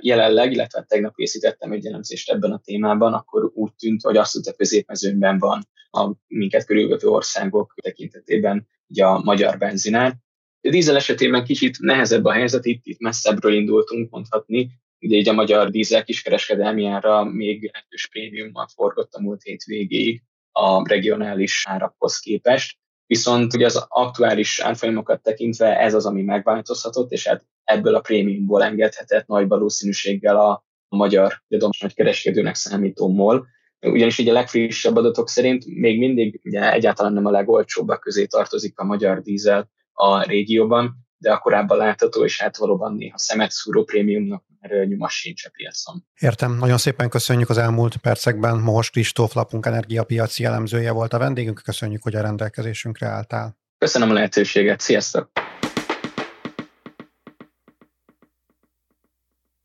jelenleg, 0.00 0.52
illetve 0.52 0.84
tegnap 0.88 1.14
készítettem 1.14 1.72
egy 1.72 1.86
elemzést 1.86 2.30
ebben 2.30 2.52
a 2.52 2.60
témában, 2.64 3.12
akkor 3.12 3.50
úgy 3.54 3.74
tűnt, 3.74 4.02
hogy 4.02 4.16
azt 4.16 4.48
a 4.48 4.52
középmezőnyben 4.52 5.38
van 5.38 5.68
a 5.90 6.12
minket 6.26 6.64
körülvevő 6.64 7.08
országok 7.08 7.74
tekintetében 7.82 8.66
ugye 8.88 9.04
a 9.04 9.18
magyar 9.18 9.58
benzinál. 9.58 10.26
A 10.60 10.70
dízel 10.70 10.96
esetében 10.96 11.44
kicsit 11.44 11.78
nehezebb 11.78 12.24
a 12.24 12.32
helyzet, 12.32 12.64
itt, 12.64 12.80
itt 12.86 13.00
messzebbről 13.00 13.54
indultunk 13.54 14.10
mondhatni, 14.10 14.70
ugye 15.00 15.16
így 15.16 15.28
a 15.28 15.32
magyar 15.32 15.70
dízel 15.70 16.04
kiskereskedelmi 16.04 16.86
ára 16.86 17.24
még 17.24 17.62
jelentős 17.62 18.08
prémiummal 18.08 18.68
forgott 18.74 19.12
a 19.12 19.20
múlt 19.20 19.42
hét 19.42 19.62
végéig 19.62 20.22
a 20.52 20.88
regionális 20.88 21.64
árakhoz 21.68 22.18
képest. 22.18 22.78
Viszont 23.06 23.54
ugye 23.54 23.64
az 23.64 23.86
aktuális 23.88 24.60
árfolyamokat 24.60 25.22
tekintve 25.22 25.78
ez 25.78 25.94
az, 25.94 26.06
ami 26.06 26.22
megváltozhatott, 26.22 27.10
és 27.10 27.26
hát 27.26 27.46
ebből 27.64 27.94
a 27.94 28.00
prémiumból 28.00 28.62
engedhetett 28.62 29.26
nagy 29.26 29.48
valószínűséggel 29.48 30.36
a, 30.36 30.66
magyar 30.88 31.42
gyadomos 31.48 31.78
nagy 31.80 31.94
kereskedőnek 31.94 32.54
számító 32.54 33.08
MOL. 33.08 33.46
Ugyanis 33.80 34.18
ugye 34.18 34.30
a 34.30 34.34
legfrissebb 34.34 34.96
adatok 34.96 35.28
szerint 35.28 35.64
még 35.66 35.98
mindig 35.98 36.40
ugye 36.44 36.72
egyáltalán 36.72 37.12
nem 37.12 37.26
a 37.26 37.30
legolcsóbbak 37.30 38.00
közé 38.00 38.26
tartozik 38.26 38.78
a 38.78 38.84
magyar 38.84 39.22
dízel 39.22 39.70
a 39.98 40.22
régióban, 40.22 41.06
de 41.16 41.32
a 41.32 41.38
korábban 41.38 41.76
látható, 41.76 42.24
és 42.24 42.40
hát 42.40 42.56
valóban 42.56 42.94
néha 42.94 43.18
szemet 43.18 43.50
szúró 43.50 43.84
prémiumnak 43.84 44.44
már 44.60 44.86
nyoma 44.86 45.08
sincs 45.08 45.44
a 45.44 45.50
piacon. 45.52 46.04
Értem. 46.20 46.56
Nagyon 46.56 46.78
szépen 46.78 47.08
köszönjük 47.08 47.48
az 47.48 47.58
elmúlt 47.58 47.96
percekben. 47.96 48.58
Mohos 48.58 48.90
Kristóf 48.90 49.34
lapunk 49.34 49.66
energiapiaci 49.66 50.44
elemzője 50.44 50.92
volt 50.92 51.12
a 51.12 51.18
vendégünk. 51.18 51.60
Köszönjük, 51.64 52.02
hogy 52.02 52.14
a 52.14 52.20
rendelkezésünkre 52.20 53.06
álltál. 53.06 53.58
Köszönöm 53.78 54.10
a 54.10 54.12
lehetőséget. 54.12 54.80
Sziasztok! 54.80 55.30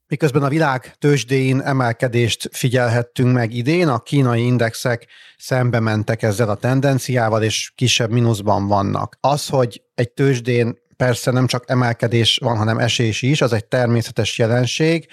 Miközben 0.08 0.44
a 0.44 0.50
világ 0.50 0.96
tőzsdéin 0.98 1.62
emelkedést 1.62 2.50
figyelhettünk 2.52 3.34
meg 3.34 3.54
idén, 3.54 3.88
a 3.88 4.00
kínai 4.00 4.46
indexek 4.46 5.08
szembe 5.38 5.80
mentek 5.80 6.22
ezzel 6.22 6.50
a 6.50 6.56
tendenciával, 6.56 7.44
és 7.44 7.72
kisebb 7.76 8.12
mínuszban 8.12 8.68
vannak. 8.68 9.18
Az, 9.20 9.48
hogy 9.48 9.82
egy 9.96 10.12
tőzsdén 10.12 10.78
persze 10.98 11.32
nem 11.32 11.48
csak 11.48 11.64
emelkedés 11.68 12.40
van, 12.42 12.58
hanem 12.58 12.78
esés 12.78 13.22
is, 13.22 13.42
az 13.42 13.54
egy 13.54 13.66
természetes 13.66 14.38
jelenség, 14.38 15.08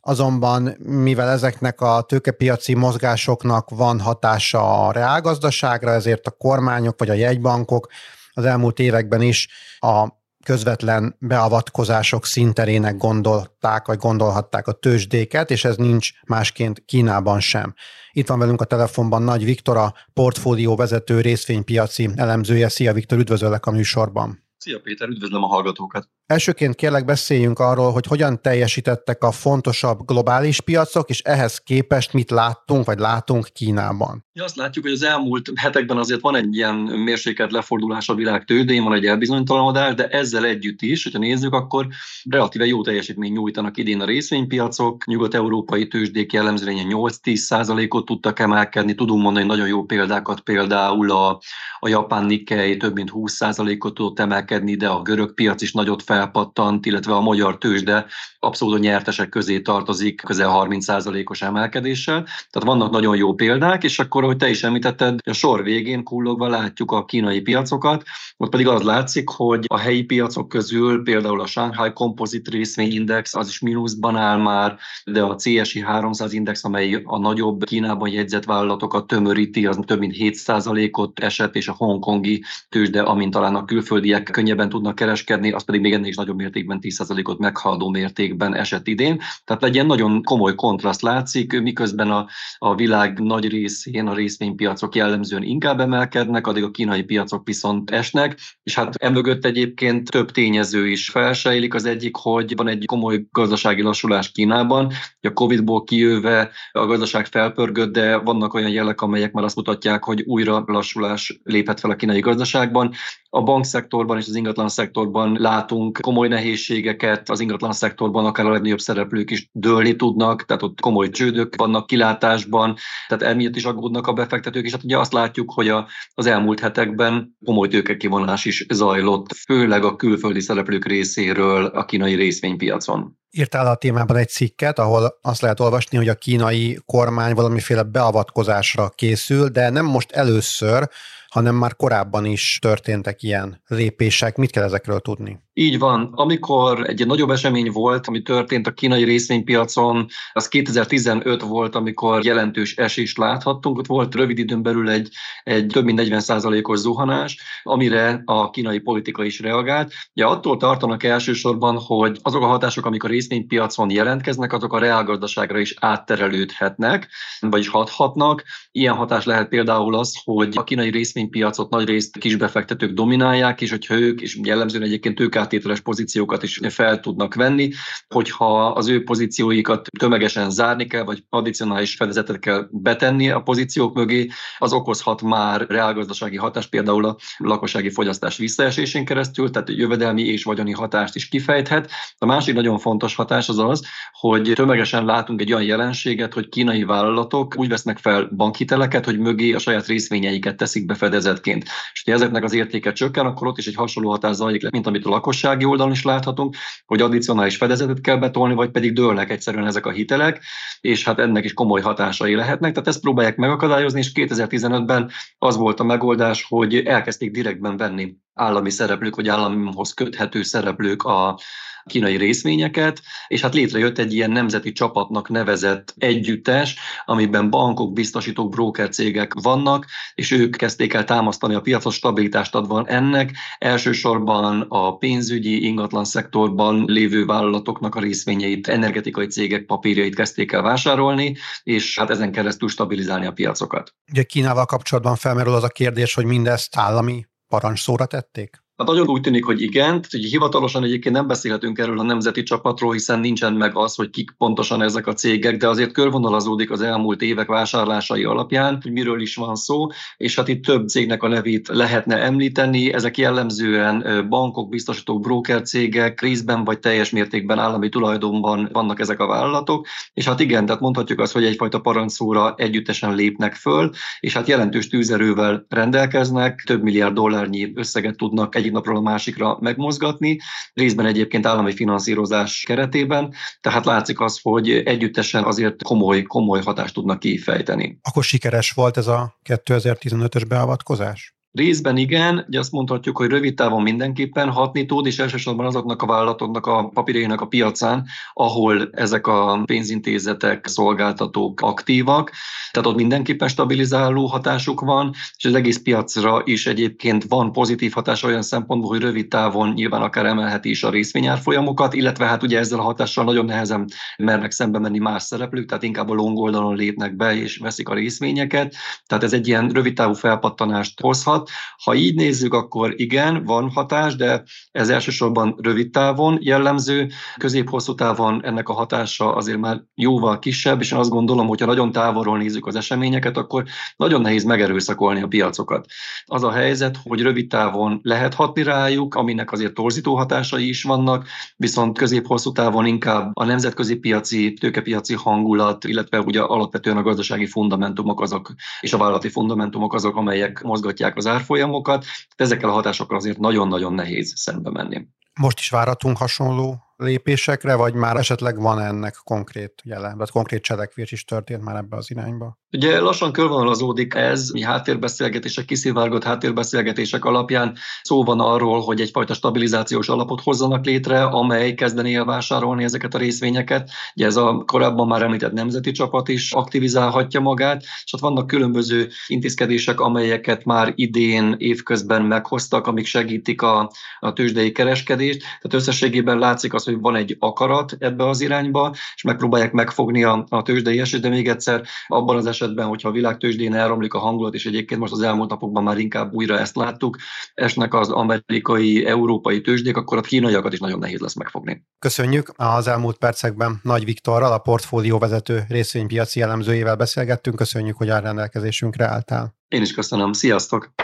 azonban 0.00 0.76
mivel 0.78 1.28
ezeknek 1.28 1.80
a 1.80 2.02
tőkepiaci 2.02 2.74
mozgásoknak 2.74 3.70
van 3.70 4.00
hatása 4.00 4.86
a 4.86 4.92
reálgazdaságra, 4.92 5.90
ezért 5.90 6.26
a 6.26 6.30
kormányok 6.30 6.98
vagy 6.98 7.10
a 7.10 7.14
jegybankok 7.14 7.88
az 8.32 8.44
elmúlt 8.44 8.78
években 8.78 9.22
is 9.22 9.48
a 9.78 10.08
közvetlen 10.46 11.16
beavatkozások 11.18 12.26
szinterének 12.26 12.96
gondolták, 12.96 13.86
vagy 13.86 13.98
gondolhatták 13.98 14.66
a 14.66 14.72
tőzsdéket, 14.72 15.50
és 15.50 15.64
ez 15.64 15.76
nincs 15.76 16.10
másként 16.26 16.82
Kínában 16.84 17.40
sem. 17.40 17.74
Itt 18.12 18.28
van 18.28 18.38
velünk 18.38 18.60
a 18.60 18.64
telefonban 18.64 19.22
Nagy 19.22 19.44
Viktor, 19.44 19.76
a 19.76 19.94
portfólió 20.12 20.76
vezető 20.76 21.20
részvénypiaci 21.20 22.10
elemzője. 22.14 22.68
Szia 22.68 22.92
Viktor, 22.92 23.18
üdvözöllek 23.18 23.66
a 23.66 23.70
műsorban! 23.70 24.45
Szia 24.58 24.80
Péter, 24.80 25.08
üdvözlöm 25.08 25.42
a 25.42 25.46
hallgatókat! 25.46 26.08
Elsőként 26.26 26.74
kérlek 26.74 27.04
beszéljünk 27.04 27.58
arról, 27.58 27.92
hogy 27.92 28.06
hogyan 28.06 28.42
teljesítettek 28.42 29.22
a 29.22 29.30
fontosabb 29.30 29.98
globális 30.06 30.60
piacok, 30.60 31.10
és 31.10 31.20
ehhez 31.20 31.58
képest 31.58 32.12
mit 32.12 32.30
láttunk, 32.30 32.84
vagy 32.84 32.98
látunk 32.98 33.46
Kínában. 33.52 34.24
Ja, 34.32 34.44
azt 34.44 34.56
látjuk, 34.56 34.84
hogy 34.84 34.94
az 34.94 35.02
elmúlt 35.02 35.52
hetekben 35.54 35.96
azért 35.96 36.20
van 36.20 36.36
egy 36.36 36.56
ilyen 36.56 36.74
mérsékelt 36.74 37.52
lefordulás 37.52 38.08
a 38.08 38.14
világ 38.14 38.44
tődén, 38.44 38.82
van 38.82 38.94
egy 38.94 39.06
elbizonytalanodás, 39.06 39.94
de 39.94 40.08
ezzel 40.08 40.44
együtt 40.44 40.82
is, 40.82 41.02
hogyha 41.02 41.18
nézzük, 41.18 41.52
akkor 41.52 41.86
relatíve 42.30 42.66
jó 42.66 42.82
teljesítmény 42.82 43.32
nyújtanak 43.32 43.76
idén 43.76 44.00
a 44.00 44.04
részvénypiacok. 44.04 45.06
Nyugat-európai 45.06 45.88
tőzsdék 45.88 46.32
jellemzően 46.32 46.86
8-10 46.88 47.86
ot 47.88 48.04
tudtak 48.04 48.38
emelkedni. 48.38 48.94
Tudunk 48.94 49.22
mondani 49.22 49.46
nagyon 49.46 49.68
jó 49.68 49.84
példákat, 49.84 50.40
például 50.40 51.10
a, 51.10 51.40
a 51.78 51.88
japán 51.88 52.24
Nikkei 52.24 52.76
több 52.76 52.94
mint 52.94 53.10
20 53.10 53.40
ot 53.40 53.94
tudott 53.94 54.18
emelkedni, 54.18 54.44
de 54.76 54.88
a 54.88 55.02
görög 55.02 55.34
piac 55.34 55.62
is 55.62 55.72
nagyot 55.72 56.02
fel 56.02 56.14
felpattant, 56.16 56.86
illetve 56.86 57.14
a 57.14 57.20
magyar 57.20 57.58
tőzsde 57.58 58.06
abszolút 58.38 58.80
nyertesek 58.80 59.28
közé 59.28 59.60
tartozik 59.60 60.20
közel 60.20 60.50
30%-os 60.52 61.42
emelkedéssel. 61.42 62.22
Tehát 62.22 62.68
vannak 62.68 62.90
nagyon 62.90 63.16
jó 63.16 63.34
példák, 63.34 63.84
és 63.84 63.98
akkor, 63.98 64.24
hogy 64.24 64.36
te 64.36 64.48
is 64.48 64.62
említetted, 64.62 65.18
a 65.24 65.32
sor 65.32 65.62
végén 65.62 66.02
kullogva 66.02 66.48
látjuk 66.48 66.90
a 66.92 67.04
kínai 67.04 67.40
piacokat, 67.40 68.02
ott 68.36 68.50
pedig 68.50 68.68
az 68.68 68.82
látszik, 68.82 69.28
hogy 69.28 69.64
a 69.68 69.78
helyi 69.78 70.02
piacok 70.02 70.48
közül 70.48 71.02
például 71.02 71.40
a 71.40 71.46
Shanghai 71.46 71.92
Composite 71.92 72.50
Részvényindex 72.50 73.34
az 73.34 73.48
is 73.48 73.60
mínuszban 73.60 74.16
áll 74.16 74.38
már, 74.38 74.76
de 75.04 75.22
a 75.22 75.36
CSI 75.36 75.80
300 75.80 76.32
index, 76.32 76.64
amely 76.64 77.02
a 77.04 77.18
nagyobb 77.18 77.64
Kínában 77.64 78.08
jegyzett 78.08 78.44
vállalatokat 78.44 79.06
tömöríti, 79.06 79.66
az 79.66 79.78
több 79.86 79.98
mint 79.98 80.14
7%-ot 80.18 81.20
esett, 81.20 81.54
és 81.54 81.68
a 81.68 81.74
hongkongi 81.76 82.44
tőzsde, 82.68 83.02
amint 83.02 83.32
talán 83.32 83.54
a 83.54 83.64
külföldiek 83.64 84.30
könnyebben 84.36 84.68
tudnak 84.68 84.94
kereskedni, 84.94 85.52
az 85.52 85.64
pedig 85.64 85.80
még 85.80 85.92
ennél 85.92 86.08
is 86.08 86.16
nagyobb 86.16 86.36
mértékben 86.36 86.78
10%-ot 86.82 87.38
meghaladó 87.38 87.88
mértékben 87.88 88.54
esett 88.54 88.86
idén. 88.86 89.20
Tehát 89.44 89.64
egy 89.64 89.74
ilyen 89.74 89.86
nagyon 89.86 90.22
komoly 90.22 90.54
kontraszt 90.54 91.02
látszik, 91.02 91.60
miközben 91.60 92.10
a, 92.10 92.26
a 92.58 92.74
világ 92.74 93.18
nagy 93.18 93.48
részén 93.48 94.06
a 94.06 94.14
részvénypiacok 94.14 94.94
jellemzően 94.94 95.42
inkább 95.42 95.80
emelkednek, 95.80 96.46
addig 96.46 96.62
a 96.62 96.70
kínai 96.70 97.02
piacok 97.02 97.46
viszont 97.46 97.90
esnek, 97.90 98.38
és 98.62 98.74
hát 98.74 98.94
emögött 98.94 99.44
egyébként 99.44 100.10
több 100.10 100.30
tényező 100.30 100.88
is 100.88 101.10
felsejlik. 101.10 101.74
Az 101.74 101.84
egyik, 101.84 102.16
hogy 102.16 102.56
van 102.56 102.68
egy 102.68 102.84
komoly 102.86 103.24
gazdasági 103.30 103.82
lassulás 103.82 104.32
Kínában, 104.32 104.92
a 105.20 105.32
Covid-ból 105.32 105.84
kijöve 105.84 106.50
a 106.72 106.86
gazdaság 106.86 107.26
felpörgött, 107.26 107.92
de 107.92 108.16
vannak 108.16 108.54
olyan 108.54 108.70
jelek, 108.70 109.00
amelyek 109.00 109.32
már 109.32 109.44
azt 109.44 109.56
mutatják, 109.56 110.04
hogy 110.04 110.22
újra 110.26 110.64
lassulás 110.66 111.40
léphet 111.42 111.80
fel 111.80 111.90
a 111.90 111.96
kínai 111.96 112.20
gazdaságban. 112.20 112.92
A 113.30 113.42
bankszektorban 113.42 114.18
és 114.18 114.25
az 114.26 114.34
ingatlan 114.34 114.68
szektorban 114.68 115.36
látunk 115.40 115.98
komoly 116.00 116.28
nehézségeket 116.28 117.30
az 117.30 117.40
ingatlan 117.40 117.72
szektorban, 117.72 118.24
akár 118.24 118.46
a 118.46 118.50
legnagyobb 118.50 118.78
szereplők 118.78 119.30
is 119.30 119.48
dőlni 119.52 119.96
tudnak, 119.96 120.44
tehát 120.44 120.62
ott 120.62 120.80
komoly 120.80 121.10
csődök 121.10 121.56
vannak 121.56 121.86
kilátásban, 121.86 122.76
tehát 123.08 123.34
emiatt 123.34 123.56
is 123.56 123.64
aggódnak 123.64 124.06
a 124.06 124.12
befektetők, 124.12 124.64
és 124.64 124.72
hát 124.72 124.84
ugye 124.84 124.98
azt 124.98 125.12
látjuk, 125.12 125.52
hogy 125.52 125.68
a, 125.68 125.86
az 126.14 126.26
elmúlt 126.26 126.60
hetekben 126.60 127.36
komoly 127.44 127.68
tőkekivonás 127.68 128.44
is 128.44 128.66
zajlott, 128.68 129.32
főleg 129.32 129.84
a 129.84 129.96
külföldi 129.96 130.40
szereplők 130.40 130.84
részéről 130.84 131.64
a 131.64 131.84
kínai 131.84 132.14
részvénypiacon. 132.14 133.16
Írtál 133.30 133.66
a 133.66 133.74
témában 133.76 134.16
egy 134.16 134.28
cikket, 134.28 134.78
ahol 134.78 135.18
azt 135.22 135.40
lehet 135.40 135.60
olvasni, 135.60 135.96
hogy 135.96 136.08
a 136.08 136.14
kínai 136.14 136.78
kormány 136.84 137.34
valamiféle 137.34 137.82
beavatkozásra 137.82 138.88
készül, 138.88 139.48
de 139.48 139.70
nem 139.70 139.84
most 139.84 140.12
először, 140.12 140.88
hanem 141.28 141.54
már 141.54 141.76
korábban 141.76 142.24
is 142.24 142.58
történtek 142.60 143.22
ilyen 143.22 143.62
lépések. 143.66 144.36
Mit 144.36 144.50
kell 144.50 144.64
ezekről 144.64 145.00
tudni? 145.00 145.44
Így 145.58 145.78
van. 145.78 146.12
Amikor 146.14 146.88
egy 146.88 147.06
nagyobb 147.06 147.30
esemény 147.30 147.70
volt, 147.70 148.06
ami 148.06 148.22
történt 148.22 148.66
a 148.66 148.72
kínai 148.72 149.04
részvénypiacon, 149.04 150.06
az 150.32 150.48
2015 150.48 151.42
volt, 151.42 151.74
amikor 151.74 152.24
jelentős 152.24 152.76
esést 152.76 153.18
láthattunk. 153.18 153.78
Ott 153.78 153.86
volt 153.86 154.14
rövid 154.14 154.38
időn 154.38 154.62
belül 154.62 154.90
egy, 154.90 155.08
egy 155.44 155.66
több 155.66 155.84
mint 155.84 156.00
40%-os 156.02 156.78
zuhanás, 156.78 157.38
amire 157.62 158.22
a 158.24 158.50
kínai 158.50 158.78
politika 158.78 159.24
is 159.24 159.40
reagált. 159.40 159.92
Ja, 160.14 160.28
attól 160.28 160.56
tartanak 160.56 161.02
elsősorban, 161.02 161.78
hogy 161.78 162.18
azok 162.22 162.42
a 162.42 162.46
hatások, 162.46 162.86
amik 162.86 163.04
a 163.04 163.08
részvénypiacon 163.08 163.90
jelentkeznek, 163.90 164.52
azok 164.52 164.72
a 164.72 164.78
reálgazdaságra 164.78 165.58
is 165.58 165.74
átterelődhetnek, 165.80 167.08
vagyis 167.40 167.68
hathatnak. 167.68 168.44
Ilyen 168.72 168.94
hatás 168.94 169.24
lehet 169.24 169.48
például 169.48 169.94
az, 169.94 170.20
hogy 170.24 170.52
a 170.56 170.64
kínai 170.64 170.90
részvénypiacot 170.90 171.70
nagy 171.70 171.88
részt 171.88 172.18
kisbefektetők 172.18 172.92
dominálják, 172.92 173.60
és 173.60 173.70
hogyha 173.70 173.94
ők, 173.94 174.20
és 174.20 174.38
jellemzően 174.42 174.82
egyébként 174.82 175.20
ők 175.20 175.34
áttételes 175.46 175.80
pozíciókat 175.80 176.42
is 176.42 176.60
fel 176.68 177.00
tudnak 177.00 177.34
venni, 177.34 177.70
hogyha 178.08 178.66
az 178.66 178.88
ő 178.88 179.04
pozícióikat 179.04 179.88
tömegesen 179.98 180.50
zárni 180.50 180.86
kell, 180.86 181.04
vagy 181.04 181.24
addicionális 181.28 181.94
fedezetet 181.94 182.38
kell 182.38 182.68
betenni 182.70 183.30
a 183.30 183.40
pozíciók 183.40 183.94
mögé, 183.94 184.28
az 184.58 184.72
okozhat 184.72 185.22
már 185.22 185.66
reálgazdasági 185.68 186.36
hatást, 186.36 186.68
például 186.68 187.04
a 187.04 187.16
lakossági 187.38 187.90
fogyasztás 187.90 188.36
visszaesésén 188.36 189.04
keresztül, 189.04 189.50
tehát 189.50 189.68
jövedelmi 189.70 190.22
és 190.22 190.44
vagyoni 190.44 190.72
hatást 190.72 191.14
is 191.14 191.28
kifejthet. 191.28 191.90
A 192.18 192.26
másik 192.26 192.54
nagyon 192.54 192.78
fontos 192.78 193.14
hatás 193.14 193.48
az 193.48 193.58
az, 193.58 193.86
hogy 194.12 194.52
tömegesen 194.54 195.04
látunk 195.04 195.40
egy 195.40 195.52
olyan 195.52 195.64
jelenséget, 195.64 196.34
hogy 196.34 196.48
kínai 196.48 196.84
vállalatok 196.84 197.58
úgy 197.58 197.68
vesznek 197.68 197.98
fel 197.98 198.28
bankhiteleket, 198.36 199.04
hogy 199.04 199.18
mögé 199.18 199.52
a 199.52 199.58
saját 199.58 199.86
részvényeiket 199.86 200.56
teszik 200.56 200.86
be 200.86 200.94
fedezetként. 200.94 201.64
És 201.92 202.02
ha 202.06 202.12
ezeknek 202.12 202.44
az 202.44 202.54
értéke 202.54 202.92
csökken, 202.92 203.26
akkor 203.26 203.46
ott 203.46 203.58
is 203.58 203.66
egy 203.66 203.74
hasonló 203.74 204.10
hatás 204.10 204.34
zajlik, 204.34 204.70
mint 204.70 204.86
amit 204.86 205.06
a 205.06 205.08
lakos 205.08 205.35
lakossági 205.42 205.64
oldalon 205.64 205.92
is 205.92 206.02
láthatunk, 206.02 206.56
hogy 206.86 207.00
addicionális 207.00 207.56
fedezetet 207.56 208.00
kell 208.00 208.16
betolni, 208.16 208.54
vagy 208.54 208.70
pedig 208.70 208.92
dőlnek 208.92 209.30
egyszerűen 209.30 209.66
ezek 209.66 209.86
a 209.86 209.90
hitelek, 209.90 210.42
és 210.80 211.04
hát 211.04 211.18
ennek 211.18 211.44
is 211.44 211.52
komoly 211.52 211.80
hatásai 211.80 212.34
lehetnek. 212.34 212.72
Tehát 212.72 212.88
ezt 212.88 213.00
próbálják 213.00 213.36
megakadályozni, 213.36 213.98
és 213.98 214.12
2015-ben 214.14 215.10
az 215.38 215.56
volt 215.56 215.80
a 215.80 215.84
megoldás, 215.84 216.46
hogy 216.48 216.76
elkezdték 216.76 217.30
direktben 217.30 217.76
venni 217.76 218.16
állami 218.36 218.70
szereplők, 218.70 219.16
vagy 219.16 219.28
államhoz 219.28 219.94
köthető 219.94 220.42
szereplők 220.42 221.02
a 221.02 221.38
kínai 221.86 222.16
részvényeket, 222.16 223.02
és 223.26 223.40
hát 223.40 223.54
létrejött 223.54 223.98
egy 223.98 224.14
ilyen 224.14 224.30
nemzeti 224.30 224.72
csapatnak 224.72 225.28
nevezett 225.28 225.94
együttes, 225.98 226.78
amiben 227.04 227.50
bankok, 227.50 227.92
biztosítók, 227.92 228.50
broker 228.50 228.88
cégek 228.88 229.34
vannak, 229.42 229.86
és 230.14 230.30
ők 230.30 230.56
kezdték 230.56 230.92
el 230.92 231.04
támasztani 231.04 231.54
a 231.54 231.60
piacot, 231.60 231.92
stabilitást 231.92 232.54
adva 232.54 232.84
ennek. 232.84 233.32
Elsősorban 233.58 234.66
a 234.68 234.96
pénzügyi, 234.96 235.64
ingatlan 235.66 236.04
szektorban 236.04 236.84
lévő 236.86 237.24
vállalatoknak 237.24 237.94
a 237.94 238.00
részvényeit, 238.00 238.68
energetikai 238.68 239.26
cégek 239.26 239.64
papírjait 239.64 240.14
kezdték 240.14 240.52
el 240.52 240.62
vásárolni, 240.62 241.36
és 241.62 241.98
hát 241.98 242.10
ezen 242.10 242.32
keresztül 242.32 242.68
stabilizálni 242.68 243.26
a 243.26 243.32
piacokat. 243.32 243.94
Ugye 244.10 244.22
Kínával 244.22 244.66
kapcsolatban 244.66 245.16
felmerül 245.16 245.54
az 245.54 245.62
a 245.62 245.68
kérdés, 245.68 246.14
hogy 246.14 246.24
mindezt 246.24 246.76
állami 246.76 247.26
parancsóra 247.46 248.06
tették? 248.06 248.65
Hát 248.76 248.86
nagyon 248.86 249.08
úgy 249.08 249.20
tűnik, 249.20 249.44
hogy 249.44 249.62
igen. 249.62 249.92
hogy 250.10 250.24
hivatalosan 250.24 250.84
egyébként 250.84 251.14
nem 251.14 251.26
beszélhetünk 251.26 251.78
erről 251.78 251.98
a 251.98 252.02
nemzeti 252.02 252.42
csapatról, 252.42 252.92
hiszen 252.92 253.20
nincsen 253.20 253.52
meg 253.52 253.76
az, 253.76 253.94
hogy 253.94 254.10
kik 254.10 254.30
pontosan 254.38 254.82
ezek 254.82 255.06
a 255.06 255.12
cégek, 255.12 255.56
de 255.56 255.68
azért 255.68 255.92
körvonalazódik 255.92 256.70
az 256.70 256.80
elmúlt 256.80 257.22
évek 257.22 257.46
vásárlásai 257.46 258.24
alapján, 258.24 258.78
hogy 258.82 258.92
miről 258.92 259.20
is 259.20 259.34
van 259.34 259.54
szó, 259.54 259.86
és 260.16 260.36
hát 260.36 260.48
itt 260.48 260.64
több 260.64 260.88
cégnek 260.88 261.22
a 261.22 261.28
nevét 261.28 261.68
lehetne 261.68 262.16
említeni. 262.16 262.92
Ezek 262.92 263.18
jellemzően 263.18 264.26
bankok, 264.28 264.68
biztosítók, 264.68 265.20
broker 265.20 265.62
cégek, 265.62 266.20
részben 266.20 266.64
vagy 266.64 266.78
teljes 266.78 267.10
mértékben 267.10 267.58
állami 267.58 267.88
tulajdonban 267.88 268.68
vannak 268.72 269.00
ezek 269.00 269.20
a 269.20 269.26
vállalatok, 269.26 269.86
és 270.14 270.24
hát 270.24 270.40
igen, 270.40 270.66
tehát 270.66 270.80
mondhatjuk 270.80 271.20
azt, 271.20 271.32
hogy 271.32 271.44
egyfajta 271.44 271.80
parancsszóra 271.80 272.54
együttesen 272.56 273.14
lépnek 273.14 273.54
föl, 273.54 273.90
és 274.20 274.32
hát 274.32 274.48
jelentős 274.48 274.88
tűzerővel 274.88 275.66
rendelkeznek, 275.68 276.62
több 276.66 276.82
milliárd 276.82 277.14
dollárnyi 277.14 277.72
összeget 277.74 278.16
tudnak 278.16 278.54
egy 278.54 278.64
egyik 278.66 278.78
napról 278.78 278.96
a 278.96 279.10
másikra 279.10 279.58
megmozgatni, 279.60 280.38
részben 280.72 281.06
egyébként 281.06 281.46
állami 281.46 281.72
finanszírozás 281.72 282.64
keretében, 282.66 283.34
tehát 283.60 283.84
látszik 283.84 284.20
az, 284.20 284.38
hogy 284.42 284.70
együttesen 284.70 285.44
azért 285.44 285.82
komoly, 285.82 286.22
komoly 286.22 286.62
hatást 286.62 286.94
tudnak 286.94 287.18
kifejteni. 287.18 287.98
Akkor 288.02 288.24
sikeres 288.24 288.70
volt 288.70 288.96
ez 288.96 289.06
a 289.06 289.38
2015-ös 289.44 290.44
beavatkozás? 290.48 291.34
Részben 291.56 291.96
igen, 291.96 292.44
ugye 292.48 292.58
azt 292.58 292.72
mondhatjuk, 292.72 293.16
hogy 293.16 293.28
rövid 293.28 293.54
távon 293.54 293.82
mindenképpen 293.82 294.50
hatni 294.50 294.86
tud, 294.86 295.06
és 295.06 295.18
elsősorban 295.18 295.66
azoknak 295.66 296.02
a 296.02 296.06
vállalatoknak 296.06 296.66
a 296.66 296.88
papírjainak 296.88 297.40
a 297.40 297.46
piacán, 297.46 298.06
ahol 298.32 298.88
ezek 298.92 299.26
a 299.26 299.62
pénzintézetek, 299.64 300.66
szolgáltatók 300.66 301.60
aktívak. 301.60 302.32
Tehát 302.70 302.88
ott 302.88 302.96
mindenképpen 302.96 303.48
stabilizáló 303.48 304.26
hatásuk 304.26 304.80
van, 304.80 305.10
és 305.36 305.44
az 305.44 305.54
egész 305.54 305.78
piacra 305.78 306.42
is 306.44 306.66
egyébként 306.66 307.24
van 307.28 307.52
pozitív 307.52 307.92
hatás 307.92 308.22
olyan 308.22 308.42
szempontból, 308.42 308.90
hogy 308.90 309.00
rövid 309.00 309.28
távon 309.28 309.68
nyilván 309.68 310.02
akár 310.02 310.26
emelheti 310.26 310.70
is 310.70 310.82
a 310.82 310.90
részvényárfolyamokat, 310.90 311.94
illetve 311.94 312.26
hát 312.26 312.42
ugye 312.42 312.58
ezzel 312.58 312.78
a 312.78 312.82
hatással 312.82 313.24
nagyon 313.24 313.44
nehezen 313.44 313.88
mernek 314.16 314.50
szembe 314.50 314.78
menni 314.78 314.98
más 314.98 315.22
szereplők, 315.22 315.66
tehát 315.66 315.82
inkább 315.82 316.10
a 316.10 316.14
long 316.14 316.38
oldalon 316.38 316.76
lépnek 316.76 317.16
be 317.16 317.36
és 317.36 317.56
veszik 317.56 317.88
a 317.88 317.94
részvényeket. 317.94 318.74
Tehát 319.06 319.24
ez 319.24 319.32
egy 319.32 319.48
ilyen 319.48 319.68
rövid 319.68 319.94
távú 319.94 320.12
felpattanást 320.12 321.00
hozhat. 321.00 321.45
Ha 321.84 321.94
így 321.94 322.14
nézzük, 322.14 322.54
akkor 322.54 322.92
igen, 322.96 323.44
van 323.44 323.70
hatás, 323.70 324.16
de 324.16 324.42
ez 324.70 324.88
elsősorban 324.88 325.58
rövid 325.62 325.90
távon 325.90 326.38
jellemző, 326.40 327.08
közép-hosszú 327.36 327.94
távon 327.94 328.44
ennek 328.44 328.68
a 328.68 328.72
hatása 328.72 329.34
azért 329.34 329.58
már 329.58 329.82
jóval 329.94 330.38
kisebb, 330.38 330.80
és 330.80 330.92
én 330.92 330.98
azt 330.98 331.10
gondolom, 331.10 331.46
hogyha 331.46 331.66
nagyon 331.66 331.92
távolról 331.92 332.38
nézzük 332.38 332.66
az 332.66 332.76
eseményeket, 332.76 333.36
akkor 333.36 333.64
nagyon 333.96 334.20
nehéz 334.20 334.44
megerőszakolni 334.44 335.22
a 335.22 335.26
piacokat. 335.26 335.86
Az 336.24 336.42
a 336.42 336.50
helyzet, 336.50 336.98
hogy 337.02 337.20
rövid 337.20 337.48
távon 337.48 338.00
lehet 338.02 338.34
hatni 338.34 338.62
rájuk, 338.62 339.14
aminek 339.14 339.52
azért 339.52 339.74
torzító 339.74 340.16
hatásai 340.16 340.68
is 340.68 340.82
vannak, 340.82 341.26
viszont 341.56 341.98
közép-hosszú 341.98 342.52
távon 342.52 342.86
inkább 342.86 343.30
a 343.32 343.44
nemzetközi 343.44 343.96
piaci, 343.96 344.52
tőkepiaci 344.52 345.14
hangulat, 345.14 345.84
illetve 345.84 346.20
ugye 346.20 346.40
alapvetően 346.40 346.96
a 346.96 347.02
gazdasági 347.02 347.46
fundamentumok 347.46 348.20
azok, 348.20 348.54
és 348.80 348.92
a 348.92 348.98
vállalati 348.98 349.28
fundamentumok 349.28 349.94
azok, 349.94 350.16
amelyek 350.16 350.62
mozgatják 350.62 351.16
az 351.16 351.25
árfolyamokat, 351.26 352.04
ezekkel 352.36 352.68
a 352.68 352.72
hatásokkal 352.72 353.16
azért 353.16 353.38
nagyon-nagyon 353.38 353.92
nehéz 353.92 354.32
szembe 354.36 354.70
menni. 354.70 355.06
Most 355.40 355.58
is 355.58 355.68
várhatunk 355.70 356.16
hasonló 356.16 356.85
lépésekre, 356.96 357.74
vagy 357.74 357.94
már 357.94 358.16
esetleg 358.16 358.60
van 358.60 358.80
ennek 358.80 359.16
konkrét 359.24 359.74
jele, 359.84 360.14
vagy 360.16 360.30
konkrét 360.30 360.62
cselekvés 360.62 361.12
is 361.12 361.24
történt 361.24 361.62
már 361.62 361.76
ebbe 361.76 361.96
az 361.96 362.10
irányba? 362.10 362.58
Ugye 362.72 363.00
lassan 363.00 363.32
körvonalazódik 363.32 364.14
ez, 364.14 364.50
mi 364.50 364.62
háttérbeszélgetések, 364.62 365.64
kiszivárgott 365.64 366.24
háttérbeszélgetések 366.24 367.24
alapján 367.24 367.76
szó 368.02 368.24
van 368.24 368.40
arról, 368.40 368.80
hogy 368.80 369.00
egyfajta 369.00 369.34
stabilizációs 369.34 370.08
alapot 370.08 370.40
hozzanak 370.40 370.84
létre, 370.84 371.22
amely 371.22 371.74
kezdené 371.74 372.14
el 372.14 372.24
vásárolni 372.24 372.84
ezeket 372.84 373.14
a 373.14 373.18
részvényeket. 373.18 373.90
Ugye 374.14 374.26
ez 374.26 374.36
a 374.36 374.62
korábban 374.66 375.06
már 375.06 375.22
említett 375.22 375.52
nemzeti 375.52 375.90
csapat 375.90 376.28
is 376.28 376.52
aktivizálhatja 376.52 377.40
magát, 377.40 377.82
és 378.04 378.12
ott 378.12 378.20
vannak 378.20 378.46
különböző 378.46 379.08
intézkedések, 379.26 380.00
amelyeket 380.00 380.64
már 380.64 380.92
idén 380.94 381.54
évközben 381.58 382.22
meghoztak, 382.22 382.86
amik 382.86 383.06
segítik 383.06 383.62
a, 383.62 383.90
a 384.18 384.32
tőzsdei 384.32 384.72
kereskedést. 384.72 385.40
Tehát 385.40 385.74
összességében 385.74 386.38
látszik 386.38 386.74
az, 386.74 386.85
hogy 386.86 387.00
van 387.00 387.16
egy 387.16 387.36
akarat 387.38 387.96
ebbe 387.98 388.28
az 388.28 388.40
irányba, 388.40 388.94
és 389.14 389.22
megpróbálják 389.22 389.72
megfogni 389.72 390.24
a, 390.24 390.46
a 390.48 390.62
tőzsdei 390.62 391.00
esélyt, 391.00 391.22
de 391.22 391.28
még 391.28 391.48
egyszer 391.48 391.82
abban 392.06 392.36
az 392.36 392.46
esetben, 392.46 392.86
hogyha 392.86 393.08
a 393.08 393.12
világ 393.12 393.36
tőzsdén 393.36 393.74
elromlik 393.74 394.14
a 394.14 394.18
hangulat, 394.18 394.54
és 394.54 394.66
egyébként 394.66 395.00
most 395.00 395.12
az 395.12 395.22
elmúlt 395.22 395.50
napokban 395.50 395.82
már 395.82 395.98
inkább 395.98 396.32
újra 396.32 396.58
ezt 396.58 396.76
láttuk, 396.76 397.16
esnek 397.54 397.94
az 397.94 398.10
amerikai, 398.10 399.06
európai 399.06 399.60
tőzsdék, 399.60 399.96
akkor 399.96 400.18
a 400.18 400.20
kínaiakat 400.20 400.72
is 400.72 400.78
nagyon 400.78 400.98
nehéz 400.98 401.20
lesz 401.20 401.34
megfogni. 401.34 401.84
Köszönjük. 401.98 402.52
Az 402.56 402.88
elmúlt 402.88 403.16
percekben 403.18 403.80
Nagy 403.82 404.04
Viktorral, 404.04 404.52
a 404.52 404.58
portfólió 404.58 405.18
vezető 405.18 405.64
részvénypiaci 405.68 406.40
elemzőjével 406.40 406.96
beszélgettünk. 406.96 407.56
Köszönjük, 407.56 407.96
hogy 407.96 408.08
a 408.08 408.18
rendelkezésünkre 408.18 409.06
álltál. 409.06 409.54
Én 409.68 409.82
is 409.82 409.94
köszönöm. 409.94 410.32
Sziasztok! 410.32 410.94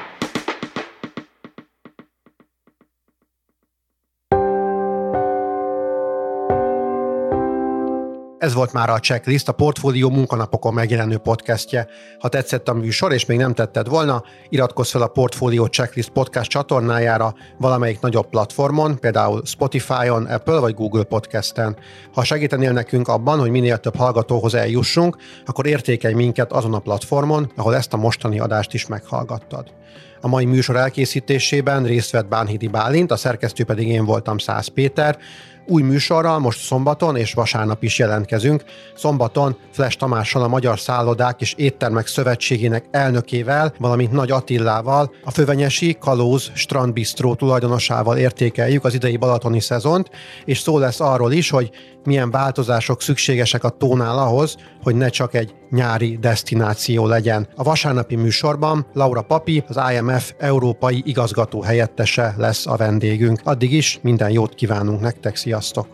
Ez 8.43 8.55
volt 8.55 8.73
már 8.73 8.91
a 8.91 8.99
checklist, 8.99 9.49
a 9.49 9.53
Portfólió 9.53 10.11
munkanapokon 10.11 10.75
megjelenő 10.75 11.17
podcastje. 11.17 11.87
Ha 12.19 12.29
tetszett 12.29 12.69
a 12.69 12.75
műsor, 12.75 13.13
és 13.13 13.27
még 13.27 13.39
nem 13.39 13.55
tetted 13.55 13.89
volna, 13.89 14.23
iratkozz 14.49 14.91
fel 14.91 15.03
a 15.03 15.07
Portfólió 15.07 15.67
Checklist 15.67 16.09
podcast 16.09 16.51
csatornájára 16.51 17.35
valamelyik 17.59 18.01
nagyobb 18.01 18.29
platformon, 18.29 18.99
például 19.01 19.43
Spotify-on, 19.45 20.25
Apple 20.25 20.59
vagy 20.59 20.75
Google 20.75 21.03
Podcasten. 21.03 21.77
Ha 22.15 22.25
segítenél 22.25 22.73
nekünk 22.73 23.09
abban, 23.09 23.39
hogy 23.39 23.51
minél 23.51 23.79
több 23.79 23.97
hallgatóhoz 23.97 24.55
eljussunk, 24.55 25.17
akkor 25.47 25.67
értékelj 25.67 26.15
minket 26.15 26.53
azon 26.53 26.75
a 26.75 26.79
platformon, 26.79 27.53
ahol 27.57 27.77
ezt 27.77 27.93
a 27.93 27.97
mostani 27.97 28.39
adást 28.41 28.75
is 28.75 28.87
meghallgattad. 28.87 29.73
A 30.21 30.29
mai 30.29 30.45
műsor 30.45 30.77
elkészítésében 30.77 31.85
részt 31.85 32.11
vett 32.11 32.29
Bánhidi 32.29 32.69
Bálint, 32.69 33.11
a 33.11 33.17
szerkesztő 33.17 33.65
pedig 33.65 33.89
én 33.89 34.05
voltam 34.05 34.39
Szász 34.39 34.69
Péter. 34.69 35.19
Új 35.67 35.83
műsorral 35.83 36.39
most 36.39 36.61
szombaton 36.61 37.17
és 37.17 37.35
vasárnap 37.35 37.83
is 37.83 37.99
jelentkezünk. 37.99 38.65
Szombaton 38.95 39.57
Flash 39.71 39.97
Tamással 39.97 40.43
a 40.43 40.49
Magyar 40.49 40.79
Szállodák 40.79 41.41
és 41.41 41.55
Éttermek 41.57 42.07
Szövetségének 42.07 42.85
elnökével, 42.91 43.75
valamint 43.79 44.13
Nagy 44.13 44.31
Attillával, 44.31 45.13
a 45.25 45.31
Fővenyesi 45.31 45.97
Kalóz 46.01 46.51
Strandbistró 46.55 47.35
tulajdonosával 47.35 48.17
értékeljük 48.17 48.85
az 48.85 48.95
idei 48.95 49.17
balatoni 49.17 49.61
szezont, 49.61 50.11
és 50.45 50.59
szó 50.59 50.79
lesz 50.79 51.01
arról 51.01 51.33
is, 51.33 51.51
hogy 51.51 51.71
milyen 52.05 52.31
változások 52.31 53.03
szükségesek 53.03 53.65
a 53.65 53.69
tónál 53.69 54.19
ahhoz, 54.19 54.57
hogy 54.83 54.95
ne 54.95 55.09
csak 55.09 55.35
egy 55.35 55.55
nyári 55.73 56.17
destináció 56.21 57.07
legyen. 57.07 57.49
A 57.57 57.63
vasárnapi 57.63 58.17
műsorban 58.17 58.87
Laura 58.93 59.23
Papi, 59.23 59.65
az 59.69 59.81
IMF 59.93 60.33
európai 60.39 61.03
igazgató 61.05 61.63
helyettese 61.63 62.35
lesz 62.37 62.67
a 62.67 62.77
vendégünk. 62.77 63.41
Addig 63.45 63.73
is 63.73 63.99
minden 64.03 64.31
jót 64.31 64.55
kívánunk 64.55 65.01
nektek, 65.01 65.37
sziasztok! 65.37 65.87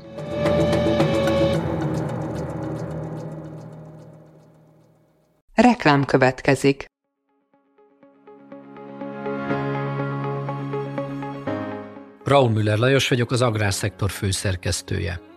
Reklám 5.54 6.04
következik. 6.04 6.86
Raúl 12.24 12.50
Müller 12.50 12.78
Lajos 12.78 13.08
vagyok, 13.08 13.30
az 13.30 13.42
Agrárszektor 13.42 14.10
főszerkesztője. 14.10 15.20